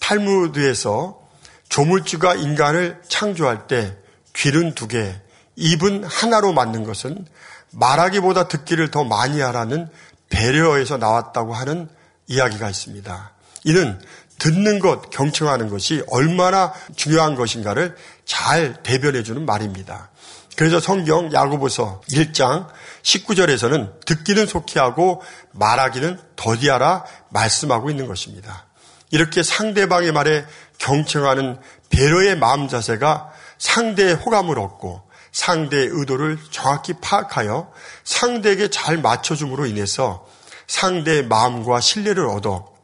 탈무드에서 0.00 1.20
조물주가 1.68 2.34
인간을 2.34 3.02
창조할 3.08 3.66
때 3.66 3.96
귀는 4.34 4.74
두 4.74 4.88
개, 4.88 5.20
입은 5.56 6.04
하나로 6.04 6.52
만든 6.52 6.84
것은 6.84 7.26
말하기보다 7.72 8.48
듣기를 8.48 8.90
더 8.90 9.04
많이 9.04 9.40
하라는 9.40 9.88
배려에서 10.30 10.96
나왔다고 10.96 11.54
하는 11.54 11.88
이야기가 12.26 12.70
있습니다. 12.70 13.32
이는 13.64 14.00
듣는 14.38 14.78
것, 14.78 15.10
경청하는 15.10 15.68
것이 15.68 16.02
얼마나 16.08 16.72
중요한 16.96 17.34
것인가를 17.34 17.96
잘 18.24 18.82
대변해 18.82 19.22
주는 19.22 19.44
말입니다. 19.44 20.10
그래서 20.56 20.80
성경 20.80 21.32
야고보서 21.32 22.02
1장 22.10 22.66
19절에서는 23.02 24.04
듣기는 24.04 24.46
속히 24.46 24.78
하고 24.78 25.22
말하기는 25.52 26.18
더디하라 26.36 27.04
말씀하고 27.30 27.90
있는 27.90 28.06
것입니다. 28.06 28.66
이렇게 29.10 29.42
상대방의 29.42 30.12
말에 30.12 30.44
경청하는 30.78 31.58
배려의 31.90 32.36
마음 32.36 32.68
자세가 32.68 33.30
상대의 33.58 34.14
호감을 34.14 34.58
얻고 34.58 35.02
상대의 35.32 35.88
의도를 35.92 36.38
정확히 36.50 36.94
파악하여 36.94 37.70
상대에게 38.04 38.68
잘 38.70 38.98
맞춰줌으로 38.98 39.66
인해서 39.66 40.26
상대의 40.66 41.26
마음과 41.26 41.80
신뢰를 41.80 42.26
얻어 42.26 42.77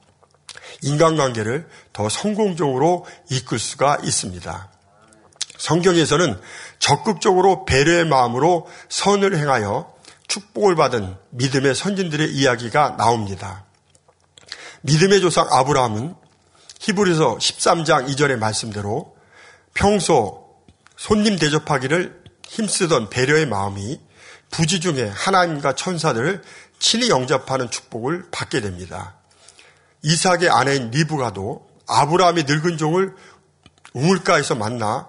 인간관계를 0.82 1.68
더 1.92 2.08
성공적으로 2.08 3.06
이끌 3.30 3.58
수가 3.58 3.98
있습니다. 4.02 4.70
성경에서는 5.56 6.40
적극적으로 6.78 7.64
배려의 7.64 8.04
마음으로 8.06 8.68
선을 8.88 9.36
행하여 9.36 9.92
축복을 10.28 10.74
받은 10.74 11.16
믿음의 11.30 11.74
선진들의 11.74 12.32
이야기가 12.32 12.96
나옵니다. 12.96 13.64
믿음의 14.82 15.20
조상 15.20 15.46
아브라함은 15.50 16.14
히브리서 16.80 17.38
13장 17.38 18.08
2절의 18.08 18.36
말씀대로 18.36 19.16
평소 19.72 20.44
손님 20.96 21.38
대접하기를 21.38 22.22
힘쓰던 22.46 23.10
배려의 23.10 23.46
마음이 23.46 24.00
부지 24.50 24.80
중에 24.80 25.08
하나님과 25.08 25.74
천사들을 25.74 26.42
친히 26.78 27.08
영접하는 27.08 27.70
축복을 27.70 28.26
받게 28.30 28.60
됩니다. 28.60 29.16
이삭의 30.04 30.48
아내인 30.50 30.90
리브가도 30.90 31.68
아브라함이 31.88 32.44
늙은 32.44 32.78
종을 32.78 33.14
우물가에서 33.92 34.54
만나 34.54 35.08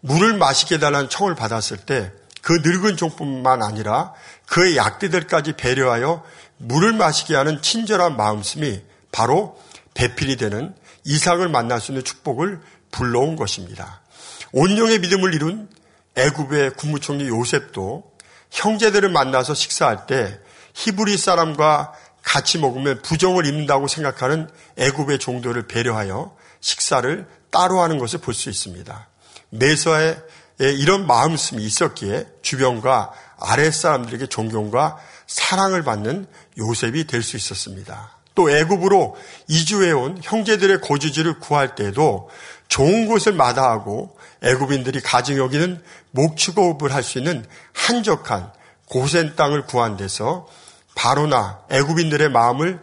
물을 0.00 0.38
마시게 0.38 0.78
달라는 0.78 1.10
청을 1.10 1.34
받았을 1.34 1.76
때 1.76 2.10
그 2.46 2.60
늙은 2.62 2.96
종뿐만 2.96 3.60
아니라 3.60 4.14
그의 4.46 4.76
약대들까지 4.76 5.54
배려하여 5.54 6.22
물을 6.58 6.92
마시게 6.92 7.34
하는 7.34 7.60
친절한 7.60 8.16
마음씀이 8.16 8.84
바로 9.10 9.60
배필이 9.94 10.36
되는 10.36 10.72
이삭을 11.02 11.48
만날 11.48 11.80
수 11.80 11.90
있는 11.90 12.04
축복을 12.04 12.60
불러온 12.92 13.34
것입니다. 13.34 14.00
온영의 14.52 15.00
믿음을 15.00 15.34
이룬 15.34 15.68
애굽의 16.14 16.74
국무총리 16.74 17.26
요셉도 17.26 18.12
형제들을 18.52 19.08
만나서 19.08 19.52
식사할 19.54 20.06
때 20.06 20.38
히브리 20.74 21.18
사람과 21.18 21.94
같이 22.26 22.58
먹으면 22.58 23.00
부정을 23.02 23.46
입는다고 23.46 23.86
생각하는 23.86 24.50
애굽의 24.76 25.20
종도를 25.20 25.68
배려하여 25.68 26.36
식사를 26.60 27.26
따로 27.50 27.80
하는 27.80 27.98
것을 27.98 28.18
볼 28.18 28.34
수 28.34 28.50
있습니다. 28.50 29.08
메서에 29.50 30.18
이런 30.58 31.06
마음씀이 31.06 31.62
있었기에 31.62 32.26
주변과 32.42 33.12
아랫 33.38 33.72
사람들에게 33.72 34.26
존경과 34.26 34.98
사랑을 35.28 35.84
받는 35.84 36.26
요셉이 36.58 37.06
될 37.06 37.22
수 37.22 37.36
있었습니다. 37.36 38.16
또 38.34 38.50
애굽으로 38.50 39.16
이주해온 39.46 40.18
형제들의 40.22 40.80
거주지를 40.80 41.38
구할 41.38 41.74
때에도 41.76 42.28
좋은 42.68 43.06
곳을 43.06 43.34
마다하고 43.34 44.18
애굽인들이 44.42 45.00
가증 45.00 45.38
여기는 45.38 45.80
목축업을 46.10 46.92
할 46.92 47.04
수 47.04 47.18
있는 47.18 47.46
한적한 47.72 48.50
고센 48.86 49.36
땅을 49.36 49.66
구한 49.66 49.96
데서 49.96 50.48
바로나 50.96 51.60
애굽인들의 51.70 52.30
마음을 52.30 52.80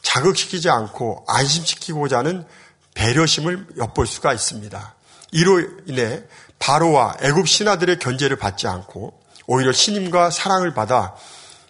자극시키지 0.00 0.70
않고 0.70 1.26
안심시키고자 1.28 2.18
하는 2.18 2.46
배려심을 2.94 3.66
엿볼 3.76 4.06
수가 4.06 4.32
있습니다. 4.32 4.94
이로 5.32 5.60
인해 5.86 6.22
바로와 6.58 7.16
애굽 7.20 7.46
신하들의 7.46 7.98
견제를 7.98 8.36
받지 8.36 8.66
않고 8.66 9.20
오히려 9.46 9.72
신임과 9.72 10.30
사랑을 10.30 10.72
받아 10.72 11.14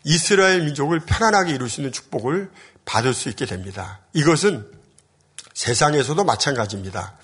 이스라엘 0.04 0.62
민족을 0.62 1.00
편안하게 1.00 1.52
이룰 1.52 1.68
수 1.68 1.80
있는 1.80 1.92
축복을 1.92 2.50
받을 2.84 3.12
수 3.12 3.28
있게 3.28 3.46
됩니다. 3.46 4.00
이것은 4.12 4.70
세상에서도 5.54 6.22
마찬가지입니다. 6.22 7.14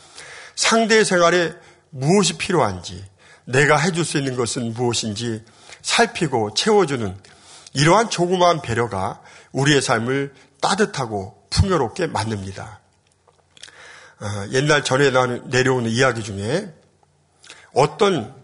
상대의 0.56 1.04
생활에 1.04 1.52
무엇이 1.90 2.38
필요한지, 2.38 3.04
내가 3.44 3.76
해줄 3.76 4.04
수 4.04 4.18
있는 4.18 4.34
것은 4.34 4.74
무엇인지 4.74 5.44
살피고 5.82 6.54
채워주는 6.54 7.16
이러한 7.74 8.10
조그마한 8.10 8.62
배려가 8.62 9.20
우리의 9.52 9.80
삶을 9.80 10.34
따뜻하고 10.60 11.46
풍요롭게 11.50 12.06
만듭니다. 12.08 12.80
어, 14.20 14.26
옛날 14.52 14.84
전에 14.84 15.10
내려오는 15.46 15.90
이야기 15.90 16.22
중에 16.22 16.72
어떤 17.74 18.34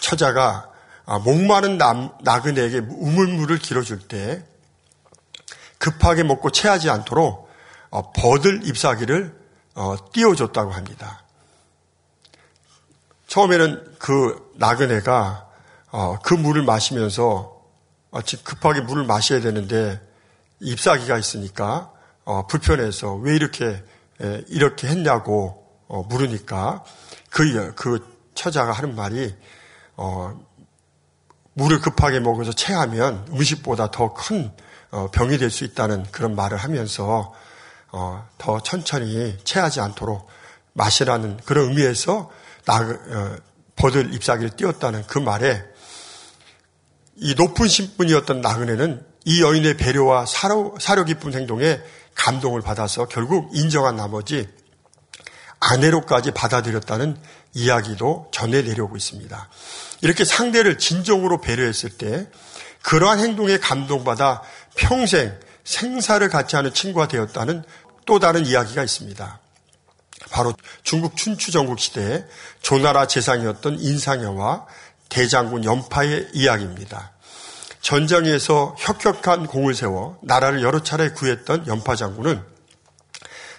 처자가 0.00 0.70
아, 1.04 1.18
목마른 1.20 1.78
나그네에게 1.78 2.78
우물물을 2.78 3.58
길어줄 3.58 4.08
때 4.08 4.44
급하게 5.78 6.24
먹고 6.24 6.50
체하지 6.50 6.90
않도록 6.90 7.48
어, 7.90 8.12
버들 8.12 8.66
ip사귀를 8.66 9.32
어, 9.74 9.94
띄워줬다고 10.12 10.72
합니다. 10.72 11.22
처음에는 13.28 13.96
그 13.98 14.52
나그네가 14.56 15.44
그 16.22 16.34
물을 16.34 16.62
마시면서 16.62 17.55
급하게 18.44 18.80
물을 18.80 19.04
마셔야 19.04 19.40
되는데 19.40 20.00
잎사귀가 20.60 21.18
있으니까 21.18 21.92
불편해서 22.48 23.14
왜 23.16 23.34
이렇게 23.34 23.82
이렇게 24.48 24.88
했냐고 24.88 25.64
물으니까 26.08 26.84
그, 27.30 27.74
그 27.74 28.16
처자가 28.34 28.72
하는 28.72 28.94
말이 28.94 29.34
어, 29.96 30.38
물을 31.54 31.80
급하게 31.80 32.20
먹어서 32.20 32.52
체하면 32.52 33.26
음식보다 33.30 33.90
더큰 33.90 34.52
어, 34.90 35.10
병이 35.10 35.38
될 35.38 35.50
수 35.50 35.64
있다는 35.64 36.04
그런 36.12 36.34
말을 36.36 36.58
하면서 36.58 37.32
어, 37.92 38.28
더 38.38 38.60
천천히 38.60 39.36
체하지 39.42 39.80
않도록 39.80 40.28
마시라는 40.74 41.38
그런 41.44 41.70
의미에서 41.70 42.30
나, 42.66 42.80
어, 42.80 43.36
버들 43.74 44.14
잎사귀를 44.14 44.50
띄웠다는 44.56 45.06
그 45.06 45.18
말에 45.18 45.62
이 47.16 47.34
높은 47.34 47.68
신분이었던 47.68 48.40
나그네는 48.40 49.04
이 49.24 49.42
여인의 49.42 49.76
배려와 49.76 50.26
사려, 50.26 50.74
사려 50.78 51.04
깊은 51.04 51.34
행동에 51.34 51.80
감동을 52.14 52.60
받아서 52.60 53.06
결국 53.06 53.50
인정한 53.54 53.96
나머지 53.96 54.48
아내로까지 55.58 56.30
받아들였다는 56.32 57.16
이야기도 57.54 58.28
전해 58.32 58.62
내려오고 58.62 58.96
있습니다. 58.96 59.48
이렇게 60.02 60.24
상대를 60.24 60.78
진정으로 60.78 61.40
배려했을 61.40 61.90
때 61.90 62.28
그러한 62.82 63.18
행동에 63.18 63.58
감동받아 63.58 64.42
평생 64.76 65.38
생사를 65.64 66.28
같이 66.28 66.54
하는 66.54 66.72
친구가 66.72 67.08
되었다는 67.08 67.64
또 68.04 68.18
다른 68.20 68.46
이야기가 68.46 68.84
있습니다. 68.84 69.40
바로 70.30 70.52
중국 70.82 71.16
춘추 71.16 71.50
전국 71.50 71.80
시대에 71.80 72.24
조나라 72.60 73.06
재상이었던 73.06 73.80
인상여와 73.80 74.66
대장군 75.16 75.64
연파의 75.64 76.28
이야기입니다. 76.34 77.12
전장에서 77.80 78.76
혁혁한 78.78 79.46
공을 79.46 79.74
세워 79.74 80.18
나라를 80.22 80.60
여러 80.62 80.82
차례 80.82 81.08
구했던 81.08 81.66
연파 81.68 81.96
장군은 81.96 82.42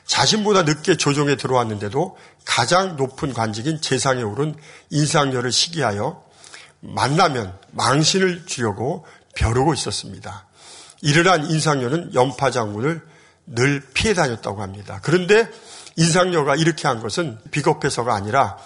자신보다 0.06 0.62
늦게 0.62 0.98
조정에 0.98 1.36
들어왔는데도 1.36 2.16
가장 2.46 2.96
높은 2.96 3.34
관직인 3.34 3.82
재상에 3.82 4.22
오른 4.22 4.54
인상열을 4.92 5.52
시기하여 5.52 6.24
만나면 6.82 7.58
망신을 7.72 8.46
주려고 8.46 9.08
벼르고 9.34 9.74
있었습니다. 9.74 10.46
이를 11.02 11.28
한 11.28 11.50
인상열은 11.50 12.14
연파 12.14 12.52
장군을 12.52 13.02
늘 13.48 13.82
피해 13.96 14.14
다녔다고 14.14 14.62
합니다. 14.62 15.00
그런데 15.02 15.50
인상여가 15.96 16.56
이렇게 16.56 16.88
한 16.88 17.02
것은 17.02 17.40
비겁해서가 17.50 18.14
아니라 18.14 18.60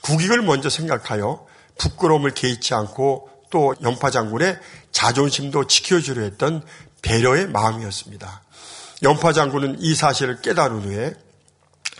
국익을 0.00 0.40
먼저 0.40 0.70
생각하여 0.70 1.46
부끄러움을 1.78 2.32
개의치 2.32 2.74
않고 2.74 3.30
또 3.50 3.74
연파 3.82 4.10
장군의 4.10 4.58
자존심도 4.92 5.66
지켜주려 5.66 6.22
했던 6.22 6.62
배려의 7.02 7.48
마음이었습니다. 7.48 8.42
연파 9.02 9.32
장군은 9.32 9.76
이 9.78 9.94
사실을 9.94 10.42
깨달은 10.42 10.82
후에 10.82 11.14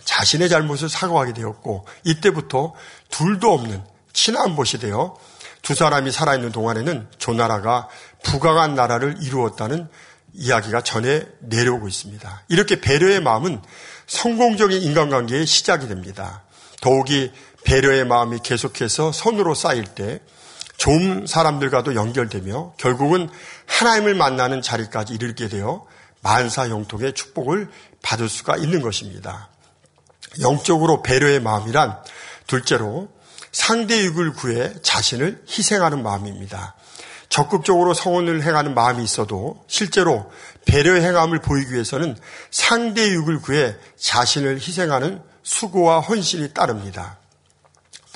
자신의 0.04 0.48
잘못을 0.48 0.88
사과하게 0.88 1.32
되었고 1.32 1.86
이때부터 2.04 2.74
둘도 3.10 3.52
없는 3.52 3.82
친한 4.12 4.56
벗이 4.56 4.80
되어 4.80 5.16
두 5.62 5.74
사람이 5.74 6.10
살아있는 6.10 6.50
동안에는 6.50 7.08
조나라가 7.18 7.88
부강한 8.22 8.74
나라를 8.74 9.16
이루었다는 9.20 9.88
이야기가 10.34 10.82
전해 10.82 11.24
내려오고 11.40 11.88
있습니다. 11.88 12.44
이렇게 12.48 12.80
배려의 12.80 13.20
마음은 13.20 13.60
성공적인 14.06 14.82
인간관계의 14.82 15.46
시작이 15.46 15.88
됩니다. 15.88 16.42
더욱이 16.80 17.32
배려의 17.64 18.07
마음이 18.07 18.38
계속해서 18.42 19.12
선으로 19.12 19.55
쌓일 19.55 19.85
때 19.85 20.21
좋은 20.77 21.27
사람들과도 21.27 21.94
연결되며 21.94 22.75
결국은 22.79 23.29
하나님을 23.66 24.14
만나는 24.14 24.62
자리까지 24.62 25.14
이르게 25.14 25.49
되어 25.49 25.87
만사 26.23 26.71
영통의 26.71 27.14
축복을 27.14 27.68
받을 28.03 28.29
수가 28.29 28.57
있는 28.57 28.81
것입니다. 28.81 29.49
영적으로 30.40 31.03
배려의 31.03 31.40
마음이란 31.40 31.99
둘째로 32.47 33.09
상대 33.51 34.05
육을 34.05 34.33
구해 34.35 34.73
자신을 34.83 35.44
희생하는 35.49 36.03
마음입니다. 36.03 36.75
적극적으로 37.29 37.92
성원을 37.92 38.42
행하는 38.42 38.75
마음이 38.75 39.03
있어도 39.05 39.62
실제로 39.68 40.31
배려 40.64 40.94
행함을 40.94 41.40
보이기 41.40 41.73
위해서는 41.73 42.16
상대 42.51 43.11
육을 43.11 43.40
구해 43.40 43.77
자신을 43.97 44.57
희생하는 44.57 45.23
수고와 45.42 46.01
헌신이 46.01 46.55
따릅니다. 46.55 47.18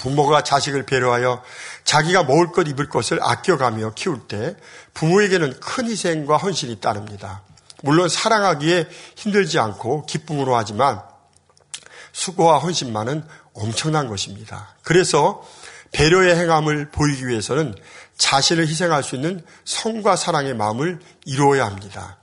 부모가 0.02 0.42
자식을 0.42 0.82
배려하여 0.82 1.42
자기가 1.84 2.24
먹을 2.24 2.50
것 2.50 2.66
입을 2.66 2.88
것을 2.88 3.20
아껴가며 3.22 3.92
키울 3.94 4.26
때 4.26 4.56
부모에게는 4.94 5.60
큰 5.60 5.88
희생과 5.88 6.38
헌신이 6.38 6.80
따릅니다. 6.80 7.42
물론 7.82 8.08
사랑하기에 8.08 8.88
힘들지 9.14 9.60
않고 9.60 10.06
기쁨으로 10.06 10.56
하지만 10.56 11.00
수고와 12.12 12.58
헌신만은 12.58 13.24
엄청난 13.54 14.08
것입니다. 14.08 14.74
그래서 14.82 15.46
배려의 15.92 16.36
행함을 16.36 16.90
보이기 16.90 17.28
위해서는 17.28 17.74
자신을 18.18 18.66
희생할 18.66 19.04
수 19.04 19.14
있는 19.14 19.44
성과 19.64 20.16
사랑의 20.16 20.54
마음을 20.54 20.98
이루어야 21.24 21.64
합니다. 21.64 22.18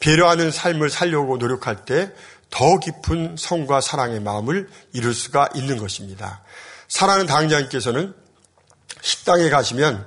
배려하는 0.00 0.50
삶을 0.50 0.90
살려고 0.90 1.38
노력할 1.38 1.86
때 1.86 2.12
더 2.52 2.78
깊은 2.78 3.36
성과 3.38 3.80
사랑의 3.80 4.20
마음을 4.20 4.68
이룰 4.92 5.14
수가 5.14 5.48
있는 5.54 5.78
것입니다. 5.78 6.42
사랑하는 6.92 7.24
당장님께서는 7.24 8.12
식당에 9.00 9.48
가시면 9.48 10.06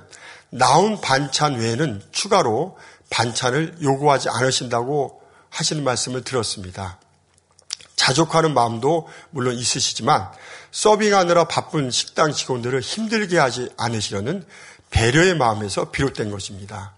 나온 0.50 1.00
반찬 1.00 1.56
외에는 1.56 2.00
추가로 2.12 2.78
반찬을 3.10 3.78
요구하지 3.82 4.28
않으신다고 4.28 5.20
하시는 5.50 5.82
말씀을 5.82 6.22
들었습니다. 6.22 7.00
자족하는 7.96 8.54
마음도 8.54 9.08
물론 9.30 9.56
있으시지만 9.56 10.30
서빙하느라 10.70 11.48
바쁜 11.48 11.90
식당 11.90 12.32
직원들을 12.32 12.80
힘들게 12.80 13.36
하지 13.36 13.68
않으시려는 13.76 14.46
배려의 14.90 15.34
마음에서 15.34 15.90
비롯된 15.90 16.30
것입니다. 16.30 16.94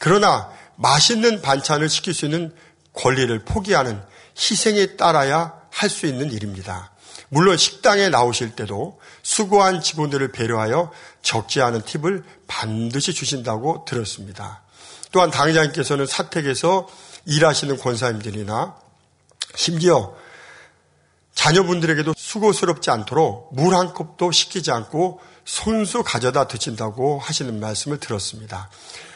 그러나 0.00 0.50
맛있는 0.74 1.42
반찬을 1.42 1.88
시킬 1.88 2.12
수 2.12 2.24
있는 2.24 2.52
권리를 2.92 3.38
포기하는 3.44 4.02
희생에 4.36 4.96
따라야 4.96 5.54
할 5.70 5.90
수 5.90 6.06
있는 6.06 6.32
일입니다. 6.32 6.90
물론 7.28 7.56
식당에 7.56 8.08
나오실 8.08 8.56
때도 8.56 9.00
수고한 9.22 9.80
직원들을 9.80 10.32
배려하여 10.32 10.90
적지 11.22 11.60
않은 11.60 11.82
팁을 11.82 12.24
반드시 12.46 13.12
주신다고 13.12 13.84
들었습니다. 13.86 14.62
또한 15.12 15.30
당장님께서는 15.30 16.06
사택에서 16.06 16.88
일하시는 17.26 17.76
권사님들이나 17.78 18.76
심지어 19.54 20.14
자녀분들에게도 21.34 22.14
수고스럽지 22.16 22.90
않도록 22.90 23.54
물 23.54 23.74
한 23.74 23.94
컵도 23.94 24.32
시키지 24.32 24.70
않고 24.72 25.20
손수 25.44 26.02
가져다 26.02 26.48
드신다고 26.48 27.18
하시는 27.18 27.58
말씀을 27.60 28.00
들었습니다. 28.00 28.68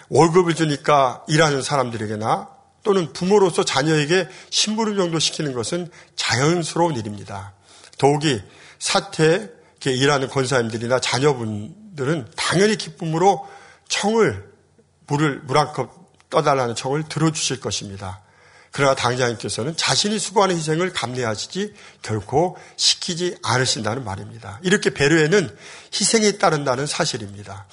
월급을 0.08 0.54
주니까 0.54 1.24
일하는 1.28 1.62
사람들에게나 1.62 2.48
또는 2.84 3.12
부모로서 3.12 3.64
자녀에게 3.64 4.28
심부름 4.50 4.96
정도 4.96 5.18
시키는 5.18 5.52
것은 5.52 5.90
자연스러운 6.16 6.96
일입니다. 6.96 7.54
더욱이 8.02 8.42
사태 8.80 9.48
일하는 9.84 10.28
권사님들이나 10.28 10.98
자녀분들은 10.98 12.26
당연히 12.36 12.76
기쁨으로 12.76 13.46
청을 13.88 14.50
물을 15.06 15.40
물 15.44 15.56
한 15.56 15.72
컵 15.72 16.02
떠달라는 16.28 16.74
청을 16.74 17.04
들어주실 17.08 17.60
것입니다. 17.60 18.20
그러나 18.72 18.94
당장님께서는 18.96 19.76
자신이 19.76 20.18
수고하는 20.18 20.56
희생을 20.56 20.92
감내하시지 20.92 21.74
결코 22.00 22.56
시키지 22.76 23.36
않으신다는 23.44 24.02
말입니다. 24.02 24.58
이렇게 24.62 24.90
배려에는 24.90 25.54
희생이 25.94 26.38
따른다는 26.38 26.86
사실입니다. 26.86 27.66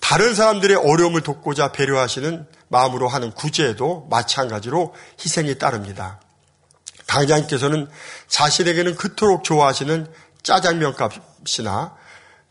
다른 0.00 0.34
사람들의 0.34 0.76
어려움을 0.76 1.22
돕고자 1.22 1.72
배려하시는 1.72 2.46
마음으로 2.68 3.08
하는 3.08 3.32
구제에도 3.32 4.06
마찬가지로 4.10 4.94
희생이 5.20 5.58
따릅니다. 5.58 6.20
당장님께서는 7.14 7.88
자신에게는 8.28 8.96
그토록 8.96 9.44
좋아하시는 9.44 10.12
짜장면 10.42 10.94
값이나 10.94 11.96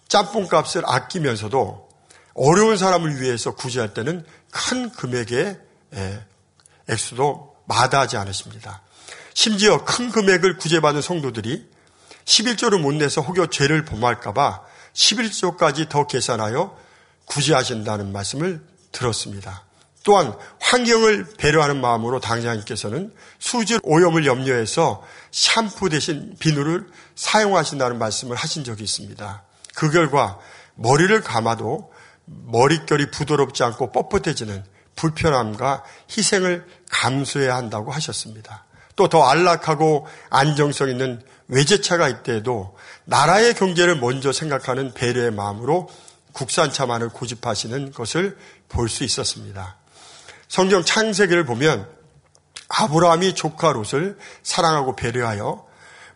짬뽕 0.07 0.47
값을 0.47 0.83
아끼면서도 0.85 1.89
어려운 2.35 2.77
사람을 2.77 3.21
위해서 3.21 3.53
구제할 3.55 3.93
때는 3.93 4.25
큰 4.51 4.89
금액의 4.91 5.59
액수도 6.89 7.55
마다하지 7.65 8.17
않으십니다. 8.17 8.81
심지어 9.33 9.83
큰 9.83 10.11
금액을 10.11 10.57
구제받은 10.57 11.01
성도들이 11.01 11.71
11조를 12.25 12.79
못 12.79 12.93
내서 12.93 13.21
혹여 13.21 13.47
죄를 13.47 13.85
범할까봐 13.85 14.61
11조까지 14.93 15.89
더 15.89 16.07
계산하여 16.07 16.77
구제하신다는 17.25 18.11
말씀을 18.11 18.63
들었습니다. 18.91 19.63
또한 20.03 20.37
환경을 20.73 21.27
배려하는 21.37 21.79
마음으로 21.81 22.19
당장님께서는 22.19 23.13
수질 23.37 23.79
오염을 23.83 24.25
염려해서 24.25 25.03
샴푸 25.31 25.87
대신 25.87 26.35
비누를 26.39 26.87
사용하신다는 27.15 27.99
말씀을 27.99 28.35
하신 28.35 28.63
적이 28.63 28.83
있습니다. 28.85 29.43
그 29.75 29.91
결과 29.91 30.39
머리를 30.73 31.21
감아도 31.21 31.91
머릿결이 32.25 33.11
부드럽지 33.11 33.63
않고 33.63 33.91
뻣뻣해지는 33.91 34.63
불편함과 34.95 35.83
희생을 36.09 36.65
감수해야 36.89 37.55
한다고 37.55 37.91
하셨습니다. 37.91 38.65
또 38.95 39.07
더 39.07 39.23
안락하고 39.23 40.07
안정성 40.31 40.89
있는 40.89 41.21
외제차가 41.49 42.09
있대도 42.09 42.75
나라의 43.05 43.53
경제를 43.53 43.99
먼저 43.99 44.31
생각하는 44.31 44.93
배려의 44.95 45.31
마음으로 45.31 45.87
국산차만을 46.31 47.09
고집하시는 47.09 47.91
것을 47.91 48.37
볼 48.69 48.89
수 48.89 49.03
있었습니다. 49.03 49.82
성경 50.53 50.85
창세기를 50.85 51.47
보면 51.47 51.89
아브라함이 52.69 53.33
조카 53.33 53.71
롯을 53.71 54.19
사랑하고 54.43 54.95
배려하여 54.95 55.65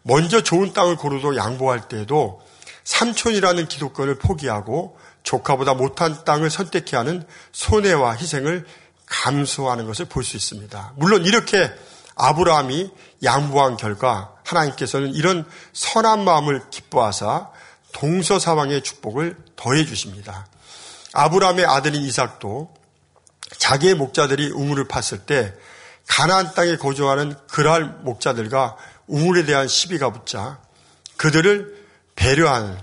먼저 0.04 0.44
좋은 0.44 0.74
땅을 0.74 0.96
고르도 0.96 1.36
양보할 1.36 1.88
때에도 1.88 2.40
삼촌이라는 2.84 3.68
기독권을 3.68 4.20
포기하고 4.20 4.96
조카보다 5.24 5.74
못한 5.74 6.24
땅을 6.24 6.52
선택해야 6.52 7.00
하는 7.00 7.26
손해와 7.52 8.16
희생을 8.16 8.68
감수하는 9.08 9.88
것을 9.88 10.06
볼 10.06 10.24
수 10.24 10.38
있습니다. 10.38 10.94
물론 10.98 11.26
이렇게 11.26 11.72
아브라함이 12.14 12.92
양보한 13.24 13.76
결과 13.76 14.36
하나님께서는 14.44 15.16
이런 15.16 15.50
선한 15.74 16.24
마음을 16.24 16.70
기뻐하사 16.70 17.50
동서사왕의 17.92 18.84
축복을 18.84 19.36
더해 19.56 19.84
주십니다. 19.84 20.46
아브라함의 21.14 21.66
아들인 21.66 22.04
이삭도 22.04 22.77
자기의 23.58 23.96
목자들이 23.96 24.52
우물을 24.52 24.88
팠을 24.88 25.26
때 25.26 25.54
가나안 26.08 26.54
땅에 26.54 26.78
거주하는 26.78 27.36
그랄 27.48 27.86
목자들과 28.02 28.78
우물에 29.08 29.46
대한 29.46 29.68
시비가 29.68 30.12
붙자 30.12 30.60
그들을 31.18 31.86
배려하는 32.16 32.78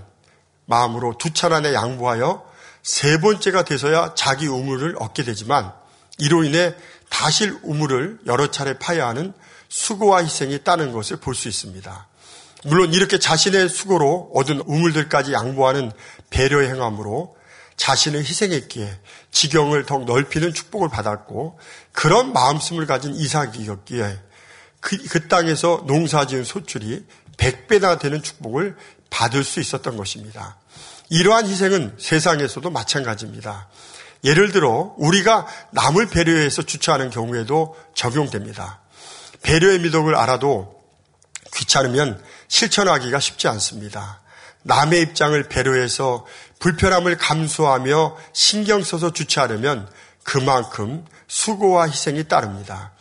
마음으로 0.65 1.17
두 1.17 1.33
차례에 1.33 1.73
양보하여 1.73 2.45
세 2.83 3.19
번째가 3.19 3.63
돼서야 3.63 4.13
자기 4.15 4.47
우물을 4.47 4.95
얻게 4.99 5.23
되지만 5.23 5.73
이로 6.17 6.43
인해 6.43 6.75
다실 7.09 7.57
우물을 7.63 8.19
여러 8.25 8.51
차례 8.51 8.77
파야 8.77 9.07
하는 9.07 9.33
수고와 9.69 10.23
희생이 10.23 10.63
따는 10.63 10.91
것을 10.91 11.17
볼 11.17 11.35
수 11.35 11.47
있습니다. 11.47 12.07
물론 12.63 12.93
이렇게 12.93 13.19
자신의 13.19 13.69
수고로 13.69 14.31
얻은 14.33 14.61
우물들까지 14.65 15.33
양보하는 15.33 15.91
배려의 16.29 16.69
행함으로 16.69 17.35
자신을 17.77 18.21
희생했기에 18.21 18.99
지경을 19.35 19.85
더욱 19.85 20.05
넓히는 20.05 20.53
축복을 20.53 20.87
받았고 20.87 21.59
그런 21.91 22.31
마음씀을 22.31 22.85
가진 22.85 23.13
이삭이었기에 23.13 24.17
그, 24.79 24.97
그 25.09 25.27
땅에서 25.27 25.83
농사 25.87 26.25
지은 26.25 26.45
소출이 26.45 27.05
100배나 27.35 27.99
되는 27.99 28.23
축복을 28.23 28.77
받을 29.09 29.43
수 29.43 29.59
있었던 29.59 29.97
것입니다. 29.97 30.57
이러한 31.09 31.47
희생은 31.47 31.97
세상에서도 31.99 32.69
마찬가지입니다. 32.69 33.67
예를 34.23 34.53
들어 34.53 34.95
우리가 34.97 35.45
남을 35.71 36.07
배려해서 36.07 36.61
주차하는 36.61 37.09
경우에도 37.09 37.75
적용됩니다. 37.93 38.79
배려의 39.41 39.79
미덕을 39.79 40.15
알아도 40.15 40.81
귀찮으면 41.53 42.23
실천하기가 42.47 43.19
쉽지 43.19 43.49
않습니다. 43.49 44.21
남의 44.67 45.01
입장을 45.01 45.41
배려해서 45.43 46.25
불편함을 46.59 47.17
감수하며 47.17 48.17
신경 48.33 48.83
써서 48.83 49.11
주차하려면 49.11 49.89
그만큼 50.23 51.05
수고와 51.27 51.87
희생이 51.87 52.27
따릅니다. 52.27 52.91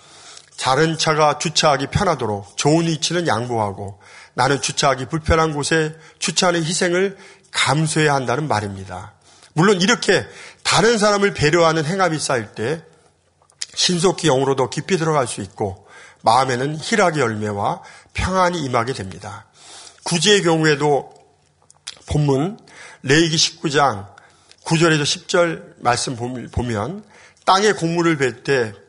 다른 0.58 0.96
차가 0.96 1.38
주차하기 1.38 1.88
편하도록 1.88 2.56
좋은 2.56 2.86
위치는 2.86 3.26
양보하고 3.26 4.00
나는 4.34 4.60
주차하기 4.60 5.06
불편한 5.06 5.52
곳에 5.52 5.94
주차하는 6.18 6.64
희생을 6.64 7.16
감수해야 7.50 8.14
한다는 8.14 8.48
말입니다. 8.48 9.14
물론 9.54 9.80
이렇게 9.80 10.26
다른 10.62 10.98
사람을 10.98 11.34
배려하는 11.34 11.84
행함이 11.84 12.18
쌓일 12.18 12.52
때 12.52 12.82
신속히 13.74 14.28
영으로 14.28 14.56
더 14.56 14.68
깊이 14.68 14.98
들어갈 14.98 15.26
수 15.26 15.40
있고 15.40 15.86
마음에는 16.22 16.78
희락의 16.80 17.20
열매와 17.20 17.82
평안이 18.14 18.60
임하게 18.64 18.92
됩니다. 18.92 19.46
구제의 20.04 20.42
경우에도 20.42 21.12
본문 22.06 22.58
레이기 23.02 23.36
19장 23.36 24.08
9절에서 24.64 25.02
10절 25.02 25.74
말씀 25.78 26.16
보면 26.16 27.04
땅에 27.44 27.72
곡물을 27.72 28.16
뵐 28.18 28.44
때 28.44 28.84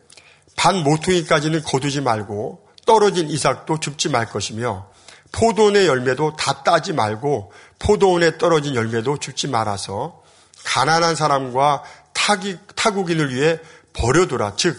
반 0.55 0.83
모퉁이까지는 0.83 1.63
거두지 1.63 2.01
말고 2.01 2.65
떨어진 2.85 3.29
이삭도 3.29 3.79
줍지 3.79 4.09
말 4.09 4.25
것이며 4.25 4.87
포도원의 5.31 5.87
열매도 5.87 6.35
다 6.35 6.63
따지 6.63 6.93
말고 6.93 7.51
포도원에 7.79 8.37
떨어진 8.37 8.75
열매도 8.75 9.17
줍지 9.17 9.47
말아서 9.47 10.23
가난한 10.63 11.15
사람과 11.15 11.83
타기, 12.13 12.57
타국인을 12.75 13.33
위해 13.33 13.59
버려두라. 13.93 14.53
즉, 14.55 14.77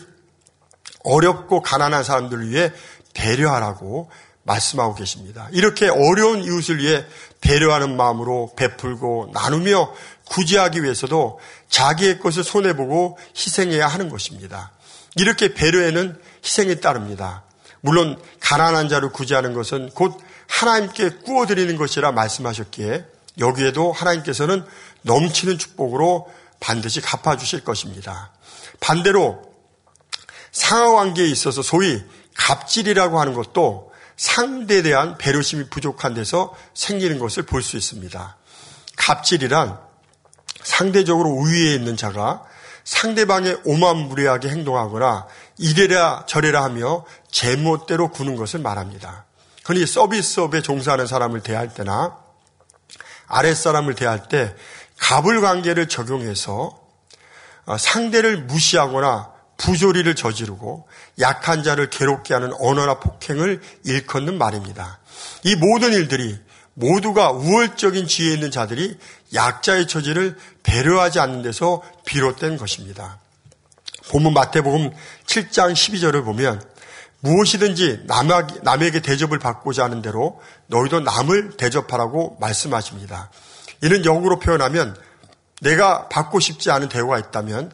어렵고 1.04 1.62
가난한 1.62 2.02
사람들을 2.02 2.48
위해 2.48 2.72
배려하라고 3.14 4.10
말씀하고 4.42 4.94
계십니다. 4.94 5.48
이렇게 5.52 5.88
어려운 5.88 6.42
이웃을 6.42 6.78
위해 6.78 7.04
배려하는 7.40 7.96
마음으로 7.96 8.52
베풀고 8.56 9.30
나누며 9.32 9.92
구제하기 10.26 10.82
위해서도 10.82 11.38
자기의 11.68 12.18
것을 12.18 12.44
손해보고 12.44 13.18
희생해야 13.36 13.86
하는 13.86 14.08
것입니다. 14.08 14.72
이렇게 15.16 15.54
배려에는 15.54 16.20
희생이 16.44 16.80
따릅니다. 16.80 17.44
물론 17.80 18.20
가난한 18.40 18.88
자를 18.88 19.10
구제하는 19.10 19.54
것은 19.54 19.90
곧 19.94 20.18
하나님께 20.48 21.10
구워드리는 21.24 21.76
것이라 21.76 22.12
말씀하셨기에 22.12 23.04
여기에도 23.38 23.92
하나님께서는 23.92 24.64
넘치는 25.02 25.58
축복으로 25.58 26.28
반드시 26.58 27.00
갚아주실 27.00 27.64
것입니다. 27.64 28.32
반대로 28.80 29.42
상하관계에 30.52 31.26
있어서 31.26 31.62
소위 31.62 32.02
갑질이라고 32.34 33.20
하는 33.20 33.34
것도 33.34 33.85
상대에 34.16 34.82
대한 34.82 35.18
배려심이 35.18 35.68
부족한 35.68 36.14
데서 36.14 36.54
생기는 36.74 37.18
것을 37.18 37.42
볼 37.44 37.62
수 37.62 37.76
있습니다. 37.76 38.36
갑질이란 38.96 39.78
상대적으로 40.62 41.30
우위에 41.30 41.74
있는 41.74 41.96
자가 41.96 42.44
상대방의 42.84 43.60
오만무리하게 43.64 44.48
행동하거나 44.48 45.26
이래라 45.58 46.24
저래라 46.26 46.64
하며 46.64 47.04
제멋대로 47.30 48.10
구는 48.10 48.36
것을 48.36 48.60
말합니다. 48.60 49.26
그러니 49.64 49.84
서비스업에 49.86 50.62
종사하는 50.62 51.06
사람을 51.06 51.42
대할 51.42 51.74
때나 51.74 52.16
아랫사람을 53.26 53.96
대할 53.96 54.28
때 54.28 54.54
갑을 54.98 55.40
관계를 55.40 55.88
적용해서 55.88 56.80
상대를 57.78 58.44
무시하거나 58.44 59.32
부조리를 59.56 60.14
저지르고 60.14 60.86
약한 61.20 61.62
자를 61.62 61.90
괴롭게 61.90 62.34
하는 62.34 62.52
언어나 62.58 62.98
폭행을 62.98 63.60
일컫는 63.84 64.38
말입니다. 64.38 64.98
이 65.44 65.56
모든 65.56 65.92
일들이 65.92 66.38
모두가 66.74 67.30
우월적인 67.30 68.06
지위에 68.06 68.34
있는 68.34 68.50
자들이 68.50 68.98
약자의 69.34 69.88
처지를 69.88 70.36
배려하지 70.62 71.20
않는 71.20 71.42
데서 71.42 71.82
비롯된 72.04 72.58
것입니다. 72.58 73.18
본문 74.10 74.34
마태복음 74.34 74.92
7장 75.26 75.72
12절을 75.72 76.24
보면 76.24 76.62
무엇이든지 77.20 78.06
남에게 78.62 79.00
대접을 79.00 79.38
받고자 79.38 79.84
하는 79.84 80.02
대로 80.02 80.40
너희도 80.66 81.00
남을 81.00 81.56
대접하라고 81.56 82.36
말씀하십니다. 82.40 83.30
이는 83.82 84.04
영어로 84.04 84.38
표현하면 84.38 84.96
내가 85.60 86.08
받고 86.08 86.40
싶지 86.40 86.70
않은 86.70 86.88
대우가 86.88 87.18
있다면 87.18 87.72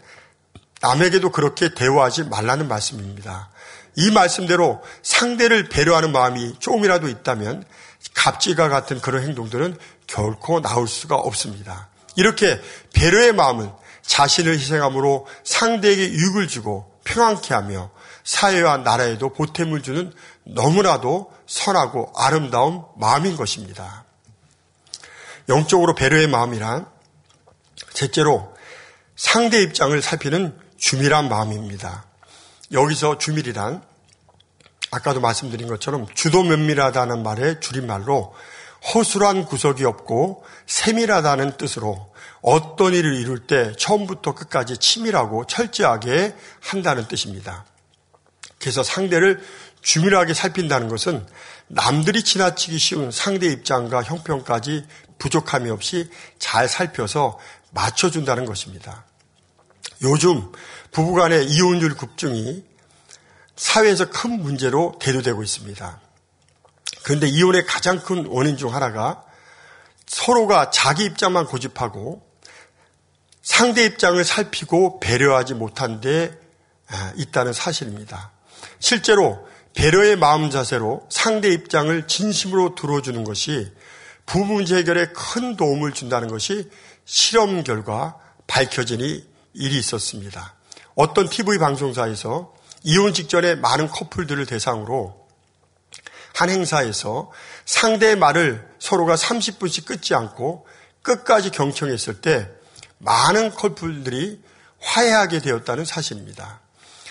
남에게도 0.82 1.30
그렇게 1.30 1.72
대우하지 1.74 2.24
말라는 2.24 2.68
말씀입니다. 2.68 3.48
이 3.94 4.10
말씀대로 4.10 4.82
상대를 5.02 5.68
배려하는 5.68 6.12
마음이 6.12 6.56
조금이라도 6.58 7.08
있다면 7.08 7.64
갑질과 8.14 8.68
같은 8.68 9.00
그런 9.00 9.22
행동들은 9.22 9.78
결코 10.06 10.60
나올 10.60 10.88
수가 10.88 11.16
없습니다. 11.16 11.88
이렇게 12.16 12.60
배려의 12.92 13.32
마음은 13.32 13.70
자신을 14.02 14.54
희생함으로 14.54 15.26
상대에게 15.44 16.10
유익을 16.10 16.48
주고 16.48 16.92
평안케 17.04 17.54
하며 17.54 17.90
사회와 18.24 18.78
나라에도 18.78 19.32
보탬을 19.32 19.82
주는 19.82 20.12
너무나도 20.44 21.32
선하고 21.46 22.12
아름다운 22.16 22.82
마음인 22.96 23.36
것입니다. 23.36 24.04
영적으로 25.48 25.94
배려의 25.94 26.26
마음이란 26.28 26.86
셋째로 27.94 28.54
상대 29.16 29.60
입장을 29.62 30.00
살피는 30.00 30.61
주밀한 30.82 31.28
마음입니다. 31.28 32.04
여기서 32.72 33.16
주밀이란 33.16 33.82
아까도 34.90 35.20
말씀드린 35.20 35.68
것처럼 35.68 36.08
주도 36.12 36.42
면밀하다는 36.42 37.22
말의 37.22 37.60
줄임말로 37.60 38.34
허술한 38.92 39.44
구석이 39.44 39.84
없고 39.84 40.44
세밀하다는 40.66 41.56
뜻으로 41.56 42.12
어떤 42.42 42.94
일을 42.94 43.14
이룰 43.14 43.46
때 43.46 43.72
처음부터 43.78 44.34
끝까지 44.34 44.76
치밀하고 44.76 45.46
철저하게 45.46 46.34
한다는 46.60 47.06
뜻입니다. 47.06 47.64
그래서 48.58 48.82
상대를 48.82 49.40
주밀하게 49.82 50.34
살핀다는 50.34 50.88
것은 50.88 51.24
남들이 51.68 52.24
지나치기 52.24 52.78
쉬운 52.78 53.12
상대 53.12 53.46
입장과 53.46 54.02
형평까지 54.02 54.84
부족함이 55.20 55.70
없이 55.70 56.10
잘 56.40 56.68
살펴서 56.68 57.38
맞춰준다는 57.70 58.46
것입니다. 58.46 59.04
요즘 60.02 60.50
부부간의 60.90 61.46
이혼율 61.46 61.96
급증이 61.96 62.64
사회에서 63.56 64.10
큰 64.10 64.42
문제로 64.42 64.98
대두되고 65.00 65.42
있습니다. 65.42 66.00
그런데 67.04 67.28
이혼의 67.28 67.66
가장 67.66 68.00
큰 68.00 68.26
원인 68.26 68.56
중 68.56 68.74
하나가 68.74 69.24
서로가 70.06 70.70
자기 70.70 71.04
입장만 71.04 71.46
고집하고 71.46 72.22
상대 73.42 73.84
입장을 73.84 74.22
살피고 74.24 75.00
배려하지 75.00 75.54
못한 75.54 76.00
데 76.00 76.38
있다는 77.16 77.52
사실입니다. 77.52 78.30
실제로 78.78 79.46
배려의 79.74 80.16
마음 80.16 80.50
자세로 80.50 81.06
상대 81.10 81.48
입장을 81.48 82.06
진심으로 82.06 82.74
들어주는 82.74 83.24
것이 83.24 83.72
부부 84.26 84.52
문제 84.52 84.76
해결에 84.76 85.06
큰 85.06 85.56
도움을 85.56 85.92
준다는 85.92 86.28
것이 86.28 86.70
실험 87.04 87.64
결과 87.64 88.16
밝혀진 88.46 89.00
일이 89.54 89.78
있었습니다. 89.78 90.54
어떤 90.94 91.28
TV 91.28 91.58
방송사에서 91.58 92.54
이혼 92.84 93.14
직전에 93.14 93.54
많은 93.56 93.88
커플들을 93.88 94.44
대상으로 94.46 95.22
한 96.34 96.50
행사에서 96.50 97.30
상대의 97.64 98.16
말을 98.16 98.66
서로가 98.78 99.14
30분씩 99.14 99.84
끊지 99.84 100.14
않고 100.14 100.66
끝까지 101.02 101.50
경청했을 101.50 102.20
때 102.20 102.48
많은 102.98 103.50
커플들이 103.50 104.40
화해하게 104.80 105.40
되었다는 105.40 105.84
사실입니다. 105.84 106.60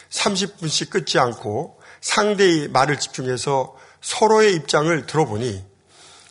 30분씩 0.09 0.89
끊지 0.89 1.19
않고 1.19 1.79
상대의 2.01 2.67
말을 2.69 2.99
집중해서 2.99 3.75
서로의 4.01 4.55
입장을 4.55 5.05
들어보니 5.05 5.63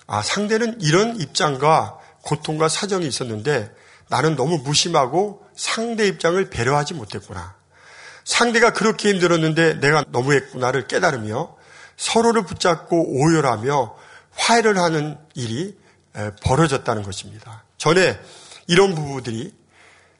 아, 0.06 0.22
상대는 0.22 0.80
이런 0.80 1.20
입장과 1.20 1.98
고통과 2.22 2.68
사정이 2.68 3.06
있었는데 3.06 3.72
나는 4.08 4.34
너무 4.34 4.58
무심하고 4.58 5.39
상대 5.60 6.06
입장을 6.06 6.42
배려하지 6.48 6.94
못했구나. 6.94 7.54
상대가 8.24 8.72
그렇게 8.72 9.10
힘들었는데 9.10 9.74
내가 9.74 10.06
너무했구나를 10.08 10.86
깨달으며 10.86 11.54
서로를 11.98 12.44
붙잡고 12.46 13.20
오열하며 13.20 13.94
화해를 14.30 14.78
하는 14.78 15.18
일이 15.34 15.76
벌어졌다는 16.42 17.02
것입니다. 17.02 17.64
전에 17.76 18.18
이런 18.68 18.94
부부들이 18.94 19.52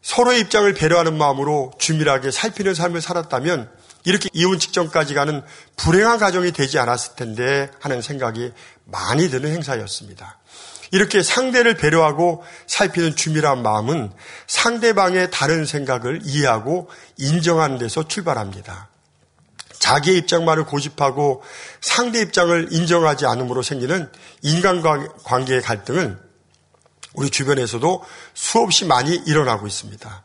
서로의 0.03 0.41
입장을 0.41 0.71
배려하는 0.75 1.17
마음으로 1.17 1.73
주밀하게 1.79 2.31
살피는 2.31 2.75
삶을 2.75 3.01
살았다면 3.01 3.71
이렇게 4.05 4.29
이혼 4.35 4.59
직전까지 4.59 5.15
가는 5.15 5.43
불행한 5.77 6.19
가정이 6.19 6.53
되지 6.53 6.79
않았을 6.79 7.15
텐데 7.17 7.71
하는 7.81 8.03
생각이 8.03 8.53
많이 8.85 9.31
드는 9.31 9.51
행사였습니다. 9.51 10.39
이렇게 10.93 11.23
상대를 11.23 11.77
배려하고 11.77 12.43
살피는 12.67 13.17
주밀한 13.17 13.63
마음은 13.63 14.13
상대방의 14.47 15.31
다른 15.31 15.65
생각을 15.65 16.21
이해하고 16.25 16.89
인정하는 17.17 17.79
데서 17.79 18.09
출발합니다. 18.09 18.89
자기의 19.79 20.19
입장만을 20.19 20.65
고집하고 20.65 21.43
상대 21.81 22.21
입장을 22.21 22.69
인정하지 22.71 23.27
않음으로 23.27 23.63
생기는 23.63 24.11
인간관계의 24.43 25.63
갈등은 25.63 26.19
우리 27.15 27.31
주변에서도 27.31 28.05
수없이 28.35 28.85
많이 28.85 29.15
일어나고 29.15 29.67
있습니다. 29.67 30.23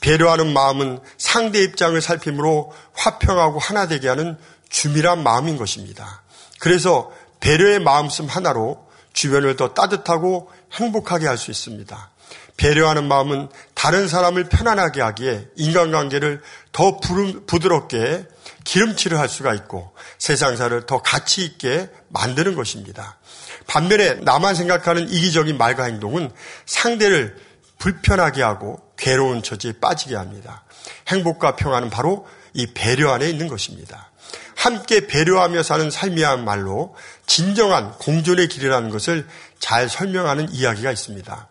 배려하는 0.00 0.52
마음은 0.52 1.00
상대 1.16 1.62
입장을 1.62 1.98
살핌으로 2.00 2.72
화평하고 2.94 3.58
하나 3.58 3.86
되게 3.86 4.08
하는 4.08 4.36
주밀한 4.68 5.22
마음인 5.22 5.56
것입니다. 5.56 6.22
그래서 6.58 7.10
배려의 7.40 7.78
마음씀 7.78 8.26
하나로 8.26 8.85
주변을 9.16 9.56
더 9.56 9.74
따뜻하고 9.74 10.50
행복하게 10.72 11.26
할 11.26 11.38
수 11.38 11.50
있습니다. 11.50 12.10
배려하는 12.56 13.06
마음은 13.06 13.48
다른 13.74 14.08
사람을 14.08 14.48
편안하게 14.48 15.02
하기에 15.02 15.48
인간관계를 15.56 16.40
더 16.72 16.98
부드럽게 16.98 18.26
기름칠을 18.64 19.18
할 19.18 19.28
수가 19.28 19.54
있고 19.54 19.92
세상사를 20.18 20.86
더 20.86 21.02
가치 21.02 21.44
있게 21.44 21.90
만드는 22.08 22.54
것입니다. 22.54 23.18
반면에 23.66 24.14
나만 24.14 24.54
생각하는 24.54 25.08
이기적인 25.08 25.58
말과 25.58 25.84
행동은 25.84 26.30
상대를 26.64 27.36
불편하게 27.78 28.42
하고 28.42 28.80
괴로운 28.96 29.42
처지에 29.42 29.74
빠지게 29.80 30.16
합니다. 30.16 30.64
행복과 31.08 31.56
평화는 31.56 31.90
바로 31.90 32.26
이 32.54 32.66
배려 32.72 33.12
안에 33.12 33.28
있는 33.28 33.48
것입니다. 33.48 34.10
함께 34.54 35.06
배려하며 35.06 35.62
사는 35.62 35.90
삶이야말로 35.90 36.94
진정한 37.26 37.92
공존의 37.98 38.48
길이라는 38.48 38.90
것을 38.90 39.26
잘 39.58 39.88
설명하는 39.88 40.50
이야기가 40.52 40.90
있습니다. 40.90 41.48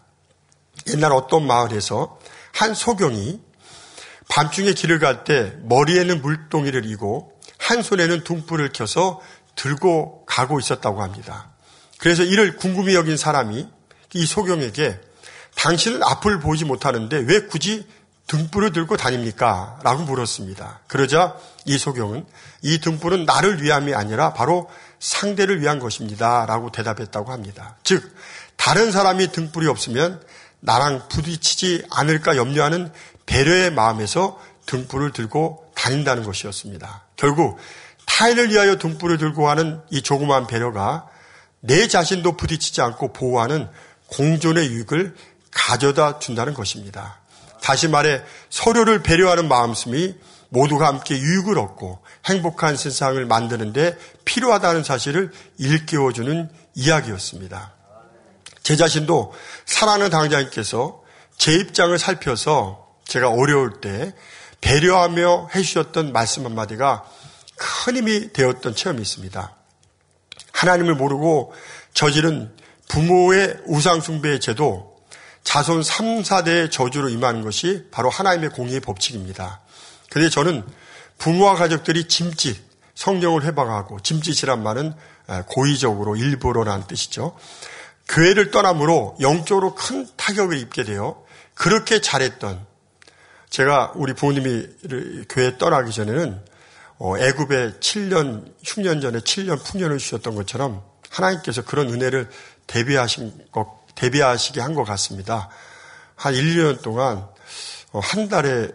옛날 0.87 1.13
어떤 1.13 1.45
마을에서 1.47 2.19
한 2.51 2.73
소경이 2.73 3.39
밤중에 4.27 4.73
길을 4.73 4.99
갈 4.99 5.23
때 5.23 5.53
머리에는 5.63 6.21
물동이를 6.21 6.85
이고 6.85 7.31
한 7.57 7.81
손에는 7.81 8.23
둥불을 8.23 8.71
켜서 8.73 9.21
들고 9.55 10.25
가고 10.25 10.59
있었다고 10.59 11.01
합니다. 11.01 11.51
그래서 11.99 12.23
이를 12.23 12.57
궁금히 12.57 12.95
여긴 12.95 13.17
사람이 13.17 13.67
이 14.13 14.25
소경에게 14.25 14.99
당신은 15.55 16.03
앞을 16.03 16.39
보지 16.39 16.65
못하는데 16.65 17.17
왜 17.17 17.41
굳이 17.41 17.87
등불을 18.27 18.71
들고 18.71 18.97
다닙니까? 18.97 19.79
라고 19.83 20.03
물었습니다. 20.03 20.79
그러자 20.87 21.35
이 21.65 21.77
소경은 21.77 22.25
이 22.61 22.79
등불은 22.79 23.25
나를 23.25 23.61
위함이 23.61 23.93
아니라 23.93 24.33
바로 24.33 24.69
상대를 24.99 25.61
위한 25.61 25.79
것입니다. 25.79 26.45
라고 26.47 26.71
대답했다고 26.71 27.31
합니다. 27.31 27.75
즉, 27.83 28.15
다른 28.55 28.91
사람이 28.91 29.31
등불이 29.31 29.67
없으면 29.67 30.21
나랑 30.59 31.07
부딪히지 31.09 31.85
않을까 31.91 32.37
염려하는 32.37 32.91
배려의 33.25 33.71
마음에서 33.71 34.39
등불을 34.65 35.11
들고 35.11 35.71
다닌다는 35.75 36.23
것이었습니다. 36.23 37.03
결국 37.15 37.59
타인을 38.05 38.49
위하여 38.49 38.77
등불을 38.77 39.17
들고 39.17 39.49
하는 39.49 39.81
이 39.91 40.01
조그마한 40.01 40.47
배려가 40.47 41.07
내 41.59 41.87
자신도 41.87 42.37
부딪히지 42.37 42.81
않고 42.81 43.13
보호하는 43.13 43.67
공존의 44.07 44.67
유익을 44.69 45.15
가져다 45.51 46.19
준다는 46.19 46.53
것입니다. 46.53 47.19
다시 47.65 47.87
말해 47.87 48.21
서로를 48.51 49.01
배려하는 49.01 49.47
마음씀이 49.47 50.13
모두가 50.49 50.85
함께 50.85 51.17
유익을 51.17 51.57
얻고 51.57 51.97
행복한 52.25 52.77
세상을 52.77 53.25
만드는데 53.25 53.97
필요하다는 54.23 54.83
사실을 54.83 55.31
일깨워주는 55.57 56.47
이야기였습니다. 56.75 57.73
제 58.61 58.75
자신도 58.75 59.33
사랑하는 59.65 60.11
당장님께서 60.11 61.01
제 61.39 61.53
입장을 61.53 61.97
살펴서 61.97 62.87
제가 63.03 63.29
어려울 63.29 63.81
때 63.81 64.13
배려하며 64.61 65.49
해주셨던 65.55 66.13
말씀 66.13 66.45
한마디가 66.45 67.03
큰 67.55 67.97
힘이 67.97 68.31
되었던 68.31 68.75
체험이 68.75 69.01
있습니다. 69.01 69.55
하나님을 70.51 70.93
모르고 70.93 71.51
저지른 71.95 72.55
부모의 72.89 73.57
우상숭배의 73.65 74.39
제도, 74.39 74.94
자손 75.45 75.83
3, 75.83 76.23
4대의 76.23 76.69
저주로 76.69 77.07
임하는 77.07 77.41
것이 77.41 77.87
바로 77.91 78.09
하나님의 78.09 78.49
공의의 78.49 78.81
법칙입니다. 78.81 79.61
그런데 80.09 80.29
저는 80.29 80.65
부모와 81.17 81.55
가족들이 81.55 82.09
짐짓, 82.09 82.57
성령을 82.95 83.45
해방하고 83.45 84.01
짐짓이란 84.01 84.61
말은 84.61 84.93
고의적으로 85.47 86.17
일부러라는 86.17 86.87
뜻이죠. 86.87 87.37
교회를 88.09 88.51
떠남으로 88.51 89.17
영적으로 89.21 89.75
큰 89.75 90.07
타격을 90.17 90.57
입게 90.57 90.83
되어 90.83 91.23
그렇게 91.53 92.01
잘했던 92.01 92.65
제가 93.49 93.93
우리 93.95 94.13
부모님이 94.13 94.67
교회 95.29 95.57
떠나기 95.57 95.91
전에는 95.91 96.41
어, 96.97 97.17
애굽에 97.17 97.79
7년, 97.79 98.53
흉년 98.63 99.01
전에 99.01 99.19
7년 99.19 99.63
풍년을 99.63 99.97
주셨던 99.97 100.35
것처럼 100.35 100.81
하나님께서 101.09 101.63
그런 101.63 101.89
은혜를 101.89 102.29
대비하신 102.67 103.33
것, 103.51 103.84
대비하시게 103.95 104.61
한 104.61 104.75
것 104.75 104.83
같습니다. 104.83 105.49
한 106.15 106.33
1, 106.33 106.55
2년 106.55 106.81
동안 106.81 107.27
어, 107.91 107.99
한 107.99 108.27
달에 108.29 108.69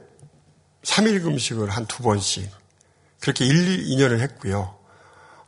3일 0.82 1.22
금식을 1.22 1.70
한 1.70 1.86
두 1.86 2.02
번씩 2.02 2.50
그렇게 3.20 3.44
1, 3.44 3.84
2년을 3.88 4.20
했고요. 4.20 4.76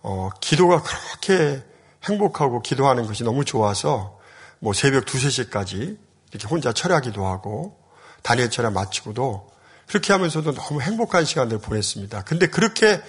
어, 0.03 0.31
기도가 0.41 0.83
그렇게 0.83 1.63
행복하고 2.05 2.61
기도하는 2.63 3.07
것이 3.07 3.25
너무 3.25 3.45
좋아서 3.45 4.19
뭐 4.59 4.73
새벽 4.73 5.03
2, 5.09 5.19
3시까지 5.19 5.97
이렇게 6.33 6.49
혼자 6.49 6.73
철야기도 6.73 7.27
하고 7.27 7.79
다니엘 8.23 8.51
철야 8.51 8.71
마치고도 8.71 9.51
그렇게 9.87 10.13
하면서도 10.13 10.55
너무 10.55 10.81
행복한 10.81 11.25
시간을 11.25 11.59
보냈습니다. 11.59 12.25
근데 12.25 12.47
그렇게 12.47 13.01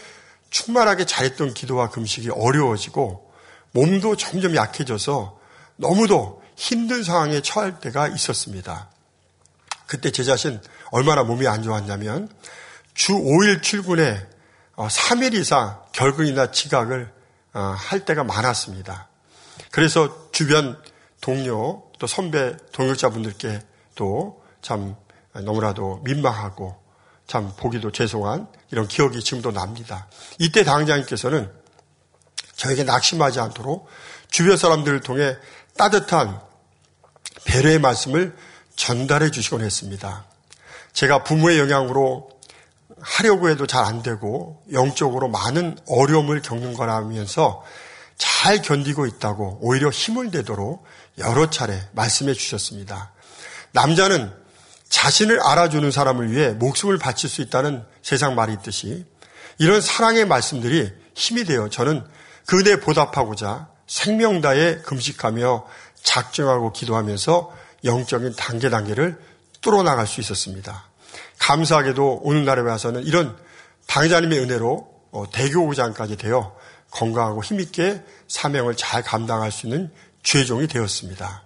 충만하게 0.49 1.05
잘했던 1.05 1.53
기도와 1.53 1.89
금식이 1.89 2.29
어려워지고 2.29 3.31
몸도 3.71 4.17
점점 4.17 4.55
약해져서 4.55 5.39
너무도 5.77 6.42
힘든 6.55 7.03
상황에 7.03 7.41
처할 7.41 7.79
때가 7.79 8.07
있었습니다. 8.09 8.89
그때 9.85 10.11
제 10.11 10.23
자신 10.23 10.61
얼마나 10.91 11.23
몸이 11.23 11.47
안 11.47 11.63
좋았냐면 11.63 12.29
주 12.93 13.13
5일 13.13 13.61
출근에 13.61 14.27
3일 14.75 15.35
어, 15.35 15.39
이상 15.39 15.81
결근이나 15.91 16.51
지각을 16.51 17.11
어, 17.53 17.59
할 17.59 18.05
때가 18.05 18.23
많았습니다. 18.23 19.07
그래서 19.71 20.31
주변 20.31 20.81
동료 21.21 21.83
또 21.99 22.07
선배 22.07 22.55
동역자분들께 22.71 23.61
또 23.95 24.43
참 24.63 24.95
너무나도 25.33 26.01
민망하고 26.03 26.81
참 27.27 27.51
보기도 27.57 27.91
죄송한 27.91 28.47
이런 28.71 28.87
기억이 28.87 29.21
지금도 29.21 29.51
납니다. 29.51 30.07
이때 30.39 30.63
당장님께서는 30.63 31.51
저에게 32.55 32.83
낙심하지 32.83 33.39
않도록 33.39 33.87
주변 34.31 34.57
사람들을 34.57 35.01
통해 35.01 35.35
따뜻한 35.77 36.39
배려의 37.45 37.79
말씀을 37.79 38.35
전달해 38.75 39.31
주시곤 39.31 39.61
했습니다. 39.61 40.25
제가 40.93 41.23
부모의 41.23 41.59
영향으로 41.59 42.29
하려고 42.99 43.49
해도 43.49 43.67
잘 43.67 43.83
안 43.83 44.01
되고 44.01 44.63
영적으로 44.71 45.27
많은 45.27 45.77
어려움을 45.87 46.41
겪는 46.41 46.73
거라면서 46.73 47.63
잘 48.17 48.61
견디고 48.61 49.07
있다고 49.07 49.59
오히려 49.61 49.89
힘을 49.89 50.29
내도록 50.31 50.85
여러 51.17 51.49
차례 51.49 51.81
말씀해 51.93 52.33
주셨습니다. 52.33 53.11
남자는 53.71 54.31
자신을 54.87 55.41
알아주는 55.41 55.89
사람을 55.91 56.31
위해 56.31 56.51
목숨을 56.51 56.97
바칠 56.97 57.29
수 57.29 57.41
있다는 57.41 57.83
세상 58.03 58.35
말이 58.35 58.53
있듯이 58.53 59.05
이런 59.57 59.81
사랑의 59.81 60.25
말씀들이 60.25 60.93
힘이 61.15 61.43
되어 61.43 61.69
저는 61.69 62.05
그 62.45 62.59
은혜에 62.59 62.77
보답하고자 62.77 63.72
생명 63.93 64.41
다에 64.41 64.77
금식하며 64.77 65.67
작정하고 66.01 66.73
기도하면서 66.73 67.55
영적인 67.83 68.33
단계 68.35 68.71
단계를 68.71 69.21
뚫어 69.61 69.83
나갈 69.83 70.07
수 70.07 70.19
있었습니다. 70.19 70.89
감사하게도 71.37 72.21
오늘날에 72.23 72.63
와서는 72.63 73.03
이런 73.03 73.37
당자님의 73.85 74.39
은혜로 74.39 74.89
어, 75.11 75.25
대교구장까지 75.31 76.17
되어 76.17 76.55
건강하고 76.89 77.43
힘있게 77.43 78.01
사명을 78.27 78.75
잘 78.77 79.03
감당할 79.03 79.51
수 79.51 79.67
있는 79.67 79.91
죄종이 80.23 80.65
되었습니다. 80.65 81.43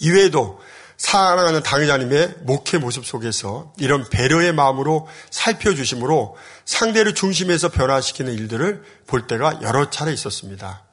이외에도 0.00 0.60
사랑하는 0.98 1.62
당회자님의 1.62 2.34
목회 2.40 2.76
모습 2.76 3.06
속에서 3.06 3.72
이런 3.78 4.06
배려의 4.10 4.52
마음으로 4.52 5.08
살펴주심으로 5.30 6.36
상대를 6.66 7.14
중심에서 7.14 7.70
변화시키는 7.70 8.34
일들을 8.34 8.84
볼 9.06 9.26
때가 9.26 9.60
여러 9.62 9.88
차례 9.88 10.12
있었습니다. 10.12 10.89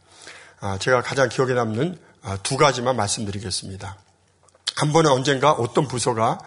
아, 0.60 0.78
제가 0.80 1.02
가장 1.02 1.30
기억에 1.30 1.54
남는 1.54 2.00
아, 2.24 2.38
두 2.44 2.58
가지만 2.58 2.96
말씀드리겠습니다. 2.96 3.98
한 4.76 4.92
번은 4.92 5.12
언젠가 5.12 5.52
어떤 5.52 5.88
부서가 5.88 6.40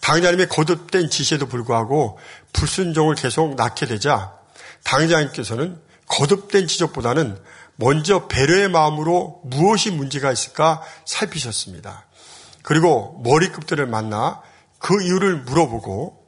당회자님의 0.00 0.48
거듭된 0.48 1.10
지시에도 1.10 1.46
불구하고 1.46 2.18
불순종을 2.52 3.14
계속 3.14 3.54
낳게 3.56 3.86
되자 3.86 4.34
당회자님께서는 4.84 5.80
거듭된 6.06 6.66
지적보다는 6.66 7.38
먼저 7.76 8.26
배려의 8.26 8.68
마음으로 8.68 9.40
무엇이 9.44 9.90
문제가 9.90 10.32
있을까 10.32 10.82
살피셨습니다. 11.04 12.06
그리고 12.62 13.20
머리급들을 13.24 13.86
만나 13.86 14.42
그 14.78 15.02
이유를 15.02 15.42
물어보고 15.42 16.26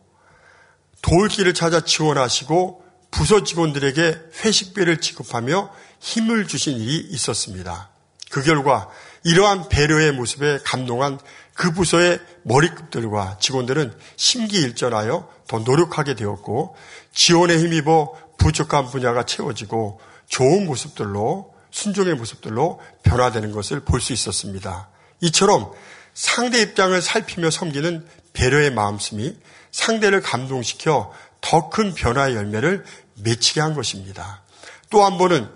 돌길을 1.03 1.55
찾아 1.55 1.81
지원하시고 1.81 2.85
부서 3.11 3.43
직원들에게 3.45 4.19
회식비를 4.45 5.01
지급하며 5.01 5.71
힘을 6.01 6.47
주신 6.47 6.77
일이 6.79 6.97
있었습니다. 7.11 7.91
그 8.31 8.43
결과 8.43 8.89
이러한 9.25 9.69
배려의 9.69 10.13
모습에 10.13 10.59
감동한 10.65 11.19
그 11.55 11.73
부서의 11.73 12.21
머리급들과 12.45 13.39
직원들은 13.39 13.95
심기일전하여 14.17 15.29
더 15.47 15.59
노력하게 15.59 16.15
되었고 16.15 16.75
지원에 17.13 17.59
힘입어 17.59 18.15
부족한 18.39 18.87
분야가 18.87 19.25
채워지고 19.25 20.01
좋은 20.29 20.67
모습들로 20.67 21.53
순종의 21.71 22.15
모습들로 22.15 22.81
변화되는 23.03 23.53
것을 23.53 23.81
볼 23.81 24.01
수 24.01 24.13
있었습니다. 24.13 24.89
이처럼 25.21 25.71
상대 26.15 26.61
입장을 26.63 27.01
살피며 27.01 27.51
섬기는 27.51 28.07
배려의 28.33 28.71
마음씀이 28.73 29.37
상대를 29.71 30.23
감동시켜 30.23 31.13
더 31.41 31.69
큰 31.71 31.95
변화의 31.95 32.37
열매를 32.37 32.85
맺히게 33.23 33.61
한 33.61 33.75
것입니다. 33.75 34.43
또 34.89 35.05
한 35.05 35.19
번은 35.19 35.49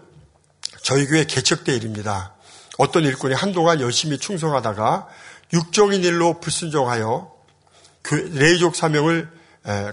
저희 0.85 1.07
교회 1.07 1.25
개척대 1.25 1.75
일입니다. 1.75 2.35
어떤 2.77 3.05
일꾼이 3.05 3.35
한동안 3.35 3.81
열심히 3.81 4.19
충성하다가 4.19 5.09
육종인 5.55 6.05
일로 6.05 6.41
불순종하여 6.41 7.33
레이족 8.11 8.77
사명을 8.77 9.31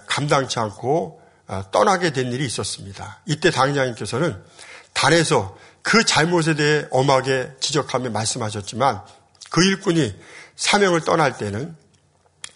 감당치 0.06 0.60
않고 0.60 1.22
어, 1.48 1.64
떠나게 1.72 2.12
된 2.12 2.32
일이 2.34 2.46
있었습니다. 2.46 3.22
이때 3.26 3.52
당장님께서는 3.52 4.44
단에서 4.92 5.58
그 5.82 6.04
잘못에 6.04 6.56
대해 6.56 6.86
엄하게 6.92 7.52
지적하며 7.62 8.10
말씀하셨지만 8.10 9.02
그 9.50 9.64
일꾼이 9.64 10.14
사명을 10.58 11.02
떠날 11.02 11.38
때는 11.38 11.74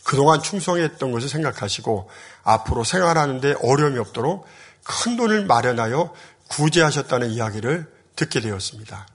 그동안 0.04 0.44
충성했던 0.44 1.12
것을 1.14 1.30
생각하시고 1.30 2.10
앞으로 2.44 2.84
생활하는데 2.84 3.56
어려움이 3.64 3.98
없도록 4.00 4.46
큰 4.84 5.16
돈을 5.16 5.46
마련하여 5.46 6.14
구제하셨다는 6.50 7.32
이야기를 7.32 7.95
듣게 8.16 8.40
되었습니다. 8.42 9.08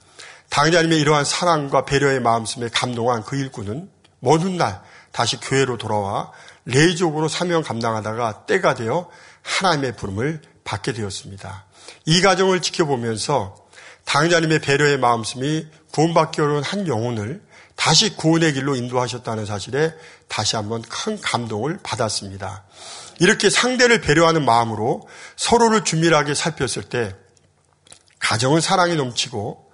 당자님의 0.49 0.99
이러한 0.99 1.23
사랑과 1.25 1.85
배려의 1.85 2.19
마음씀에 2.19 2.69
감동한 2.69 3.23
그 3.23 3.35
일꾼은 3.35 3.89
먼 4.19 4.41
훗날 4.41 4.81
다시 5.11 5.39
교회로 5.39 5.77
돌아와 5.77 6.31
레이족으로 6.65 7.27
사명 7.27 7.63
감당하다가 7.63 8.45
때가 8.45 8.75
되어 8.75 9.09
하나님의 9.41 9.95
부름을 9.95 10.41
받게 10.63 10.93
되었습니다. 10.93 11.65
이 12.05 12.21
과정을 12.21 12.61
지켜보면서 12.61 13.55
당자님의 14.05 14.59
배려의 14.59 14.99
마음씀이 14.99 15.67
구원받기 15.91 16.41
어려운 16.41 16.63
한 16.63 16.87
영혼을 16.87 17.41
다시 17.75 18.15
구원의 18.15 18.53
길로 18.53 18.75
인도하셨다는 18.75 19.45
사실에 19.45 19.93
다시 20.27 20.55
한번 20.55 20.81
큰 20.81 21.19
감동을 21.19 21.79
받았습니다. 21.81 22.63
이렇게 23.19 23.49
상대를 23.49 24.01
배려하는 24.01 24.45
마음으로 24.45 25.07
서로를 25.35 25.83
준밀하게 25.83 26.33
살폈을 26.35 26.83
때 26.89 27.15
가정은 28.21 28.61
사랑이 28.61 28.95
넘치고 28.95 29.71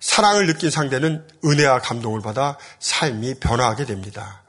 사랑을 0.00 0.46
느낀 0.46 0.70
상대는 0.70 1.26
은혜와 1.44 1.80
감동을 1.80 2.20
받아 2.20 2.56
삶이 2.78 3.34
변화하게 3.40 3.84
됩니다. 3.84 4.42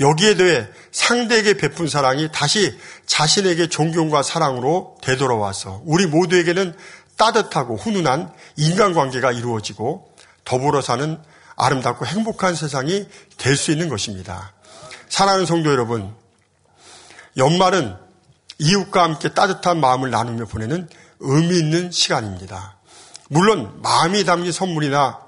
여기에 0.00 0.34
대해 0.34 0.66
상대에게 0.90 1.54
베푼 1.56 1.86
사랑이 1.86 2.30
다시 2.32 2.76
자신에게 3.06 3.68
존경과 3.68 4.22
사랑으로 4.22 4.96
되돌아와서 5.02 5.82
우리 5.84 6.06
모두에게는 6.06 6.74
따뜻하고 7.16 7.76
훈훈한 7.76 8.32
인간관계가 8.56 9.30
이루어지고 9.30 10.12
더불어 10.44 10.80
사는 10.80 11.20
아름답고 11.56 12.06
행복한 12.06 12.56
세상이 12.56 13.08
될 13.36 13.56
수 13.56 13.70
있는 13.70 13.88
것입니다. 13.88 14.52
사랑하는 15.08 15.46
성도 15.46 15.70
여러분, 15.70 16.12
연말은 17.36 17.96
이웃과 18.58 19.02
함께 19.02 19.28
따뜻한 19.28 19.78
마음을 19.78 20.10
나누며 20.10 20.46
보내는 20.46 20.88
의미 21.20 21.58
있는 21.58 21.92
시간입니다. 21.92 22.73
물론 23.34 23.80
마음이 23.82 24.24
담긴 24.24 24.52
선물이나 24.52 25.18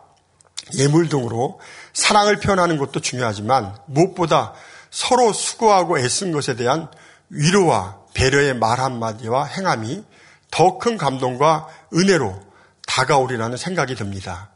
예물 0.75 1.09
등으로 1.09 1.59
사랑을 1.93 2.39
표현하는 2.39 2.79
것도 2.79 3.01
중요하지만 3.01 3.77
무엇보다 3.87 4.53
서로 4.93 5.33
수고하고 5.33 5.99
애쓴 5.99 6.31
것에 6.31 6.55
대한 6.55 6.89
위로와 7.31 7.99
배려의 8.15 8.55
말 8.55 8.79
한마디와 8.79 9.47
행함이 9.47 10.05
더 10.53 10.79
큰 10.79 10.97
감동과 10.97 11.67
은혜로 11.95 12.41
다가오리라는 12.87 13.57
생각이 13.57 13.97
듭니다. 13.97 14.51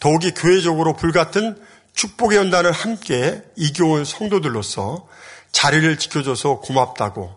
더욱이 0.00 0.32
교회적으로 0.32 0.96
불같은 0.96 1.62
축복의 1.94 2.36
연단을 2.38 2.72
함께 2.72 3.40
이겨온 3.54 4.04
성도들로서 4.04 5.06
자리를 5.52 5.96
지켜줘서 5.96 6.58
고맙다고 6.58 7.30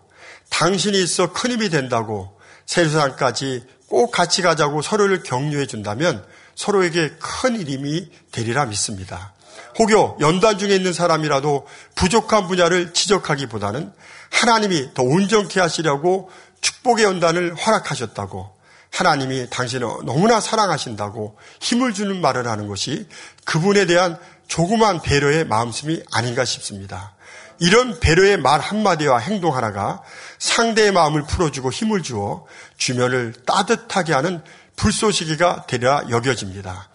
당신이 0.48 1.00
있어 1.00 1.32
큰 1.32 1.52
힘이 1.52 1.70
된다고 1.70 2.40
세상까지 2.66 3.64
꼭 3.90 4.12
같이 4.12 4.40
가자고 4.40 4.82
서로를 4.82 5.24
격려해 5.24 5.66
준다면 5.66 6.24
서로에게 6.54 7.16
큰 7.18 7.60
이름이 7.60 8.08
되리라 8.30 8.64
믿습니다. 8.66 9.34
혹여 9.78 10.16
연단 10.20 10.58
중에 10.58 10.74
있는 10.76 10.92
사람이라도 10.92 11.66
부족한 11.96 12.46
분야를 12.46 12.92
지적하기보다는 12.92 13.92
하나님이 14.30 14.94
더 14.94 15.02
온전케 15.02 15.58
하시려고 15.58 16.30
축복의 16.60 17.04
연단을 17.04 17.56
허락하셨다고 17.56 18.50
하나님이 18.92 19.48
당신을 19.50 19.88
너무나 20.04 20.40
사랑하신다고 20.40 21.36
힘을 21.60 21.92
주는 21.92 22.20
말을 22.20 22.46
하는 22.46 22.68
것이 22.68 23.08
그분에 23.44 23.86
대한 23.86 24.18
조그만 24.46 25.02
배려의 25.02 25.46
마음씀이 25.46 26.02
아닌가 26.12 26.44
싶습니다. 26.44 27.14
이런 27.60 28.00
배려의 28.00 28.38
말 28.38 28.58
한마디와 28.58 29.18
행동 29.18 29.54
하나가 29.54 30.02
상대의 30.38 30.92
마음을 30.92 31.22
풀어주고 31.24 31.70
힘을 31.70 32.02
주어 32.02 32.46
주변을 32.78 33.34
따뜻하게 33.46 34.14
하는 34.14 34.42
불쏘시개가 34.76 35.66
되려 35.66 36.02
여겨집니다. 36.08 36.88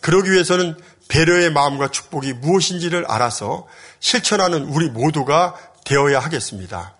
그러기 0.00 0.30
위해서는 0.30 0.76
배려의 1.08 1.50
마음과 1.50 1.88
축복이 1.88 2.34
무엇인지를 2.34 3.06
알아서 3.08 3.66
실천하는 3.98 4.64
우리 4.64 4.90
모두가 4.90 5.56
되어야 5.84 6.20
하겠습니다. 6.20 6.94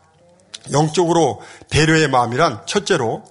영적으로 0.73 1.43
배려의 1.69 2.09
마음이란 2.09 2.63
첫째로 2.67 3.25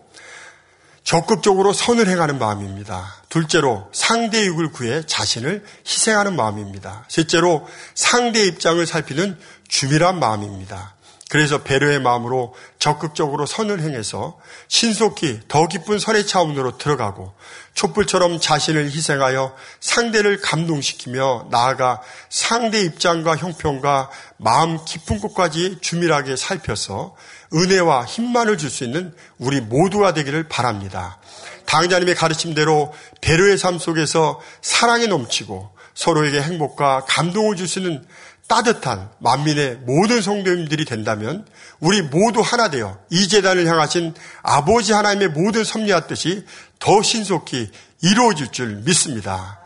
적극적으로 1.04 1.74
선을 1.74 2.08
행하는 2.08 2.38
마음입니다. 2.38 3.16
둘째로 3.30 3.90
상대 3.92 4.46
육을 4.46 4.72
구해 4.72 5.04
자신을 5.06 5.66
희생하는 5.88 6.36
마음입니다. 6.36 7.06
셋째로 7.08 7.68
상대 7.96 8.46
입장을 8.46 8.86
살피는 8.86 9.40
주밀한 9.70 10.20
마음입니다. 10.20 10.96
그래서 11.30 11.62
배려의 11.62 12.00
마음으로 12.00 12.56
적극적으로 12.80 13.46
선을 13.46 13.82
행해서 13.82 14.40
신속히 14.68 15.42
더 15.48 15.68
깊은 15.68 16.00
선의 16.00 16.26
차원으로 16.26 16.80
들어가고 16.80 17.34
촛불처럼 17.76 18.40
자신을 18.40 18.86
희생하여 18.86 19.56
상대를 19.80 20.42
감동시키며 20.42 21.50
나아가 21.52 22.02
상대 22.30 22.82
입장과 22.82 23.38
형평과 23.38 24.10
마음 24.38 24.84
깊은 24.84 25.20
곳까지 25.20 25.78
주밀하게 25.82 26.36
살펴서 26.36 27.16
은혜와 27.54 28.06
힘만을 28.06 28.58
줄 28.58 28.72
수 28.72 28.84
있는 28.84 29.14
우리 29.38 29.62
모두가 29.62 30.16
되기를 30.16 30.50
바랍니다. 30.50 31.20
당자님의 31.68 32.16
가르침대로 32.16 32.92
배려의 33.22 33.60
삶 33.60 33.78
속에서 33.78 34.42
사랑이 34.64 35.06
넘치고 35.06 35.78
서로에게 35.94 36.42
행복과 36.42 37.06
감동을 37.08 37.56
줄 37.56 37.68
수 37.68 37.80
있는 37.80 38.04
따뜻한 38.50 39.10
만민의 39.20 39.82
모든 39.86 40.22
성도님들이 40.22 40.84
된다면 40.84 41.46
우리 41.80 42.02
모두 42.02 42.42
하나 42.42 42.70
되어 42.70 42.98
이 43.12 43.28
재단을 43.30 43.68
향하신 43.68 44.16
아버지 44.42 44.92
하나님의 44.92 45.30
모든 45.30 45.64
섭리와 45.64 46.08
뜻이 46.08 46.46
더 46.80 47.02
신속히 47.04 47.70
이루어질 48.02 48.52
줄 48.52 48.78
믿습니다. 48.78 49.60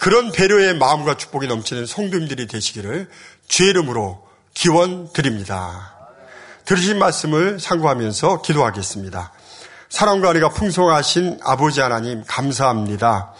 그런 0.00 0.32
배려의 0.32 0.78
마음과 0.78 1.18
축복이 1.18 1.46
넘치는 1.46 1.86
성도님들이 1.86 2.46
되시기를 2.46 3.08
주의 3.46 3.70
이름으로 3.70 4.26
기원 4.54 5.12
드립니다. 5.12 5.94
들으신 6.64 6.98
말씀을 6.98 7.60
상고하면서 7.60 8.42
기도하겠습니다. 8.42 9.30
사랑과 9.90 10.30
은혜가 10.30 10.48
풍성하신 10.48 11.40
아버지 11.44 11.82
하나님 11.82 12.24
감사합니다. 12.26 13.34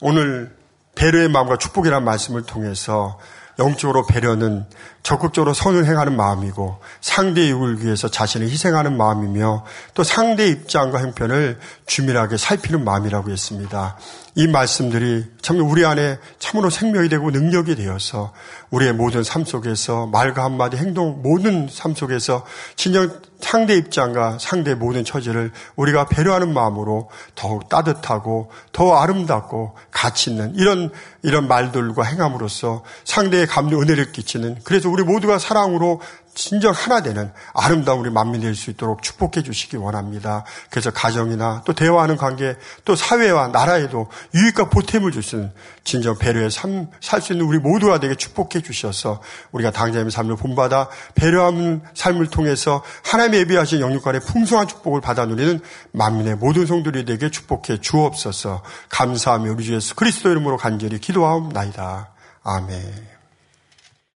오늘 0.00 0.56
배려의 0.96 1.28
마음과 1.28 1.58
축복이라는 1.58 2.04
말씀을 2.04 2.42
통해서 2.42 3.18
영적으로 3.58 4.06
배려는 4.06 4.66
적극적으로 5.02 5.52
선을 5.52 5.86
행하는 5.86 6.16
마음이고 6.16 6.78
상대의 7.00 7.50
육을 7.50 7.84
위해서 7.84 8.08
자신을 8.08 8.48
희생하는 8.48 8.96
마음이며 8.96 9.64
또 9.94 10.04
상대의 10.04 10.50
입장과 10.50 11.00
형편을 11.00 11.58
주밀하게 11.86 12.36
살피는 12.36 12.84
마음이라고 12.84 13.30
했습니다. 13.30 13.96
이 14.34 14.46
말씀들이 14.46 15.26
참 15.42 15.58
우리 15.58 15.84
안에 15.84 16.18
참으로 16.38 16.70
생명이 16.70 17.10
되고 17.10 17.30
능력이 17.30 17.76
되어서 17.76 18.32
우리의 18.70 18.94
모든 18.94 19.22
삶 19.22 19.44
속에서 19.44 20.06
말과 20.06 20.44
한마디 20.44 20.78
행동 20.78 21.20
모든 21.22 21.68
삶 21.70 21.94
속에서 21.94 22.46
진정 22.76 23.20
상대 23.40 23.74
입장과 23.74 24.38
상대 24.40 24.74
모든 24.74 25.04
처지를 25.04 25.50
우리가 25.76 26.06
배려하는 26.06 26.54
마음으로 26.54 27.10
더욱 27.34 27.68
따뜻하고 27.68 28.50
더 28.72 28.96
아름답고 28.96 29.76
가치 29.90 30.30
있는 30.30 30.54
이런 30.54 30.90
이런 31.22 31.48
말들과 31.48 32.04
행함으로써 32.04 32.84
상대의 33.04 33.46
감동 33.46 33.82
은혜를 33.82 34.12
끼치는 34.12 34.60
그래서 34.64 34.88
우리 34.92 35.02
모두가 35.02 35.38
사랑으로 35.38 36.00
진정 36.34 36.72
하나 36.72 37.02
되는 37.02 37.30
아름다운 37.52 38.00
우리 38.00 38.10
만민이 38.10 38.44
될 38.44 38.54
수 38.54 38.70
있도록 38.70 39.02
축복해 39.02 39.42
주시기 39.42 39.76
원합니다. 39.76 40.44
그래서 40.70 40.90
가정이나 40.90 41.62
또 41.66 41.72
대화하는 41.74 42.16
관계 42.16 42.56
또 42.84 42.96
사회와 42.96 43.48
나라에도 43.48 44.08
유익과 44.34 44.70
보탬을 44.70 45.12
주시는 45.12 45.52
진정 45.84 46.16
배려의 46.16 46.50
삶 46.50 46.88
살 47.02 47.20
수 47.20 47.32
있는 47.32 47.46
우리 47.46 47.58
모두가 47.58 48.00
되게 48.00 48.14
축복해 48.14 48.62
주셔서 48.62 49.20
우리가 49.52 49.70
당자의 49.70 50.10
삶을 50.10 50.36
본받아 50.36 50.88
배려하는 51.14 51.82
삶을 51.94 52.28
통해서 52.28 52.82
하나님의 53.04 53.40
예비하신 53.40 53.80
영육간의 53.80 54.22
풍성한 54.22 54.68
축복을 54.68 55.00
받아 55.00 55.26
누리는 55.26 55.60
만민의 55.92 56.36
모든 56.36 56.66
성들이 56.66 57.04
되게 57.04 57.30
축복해 57.30 57.80
주옵소서 57.80 58.62
감사하며 58.88 59.52
우리 59.52 59.64
주 59.64 59.74
예수 59.74 59.94
그리스도 59.94 60.30
이름으로 60.30 60.56
간절히 60.56 60.98
기도하옵나이다. 60.98 62.10
아멘. 62.44 63.11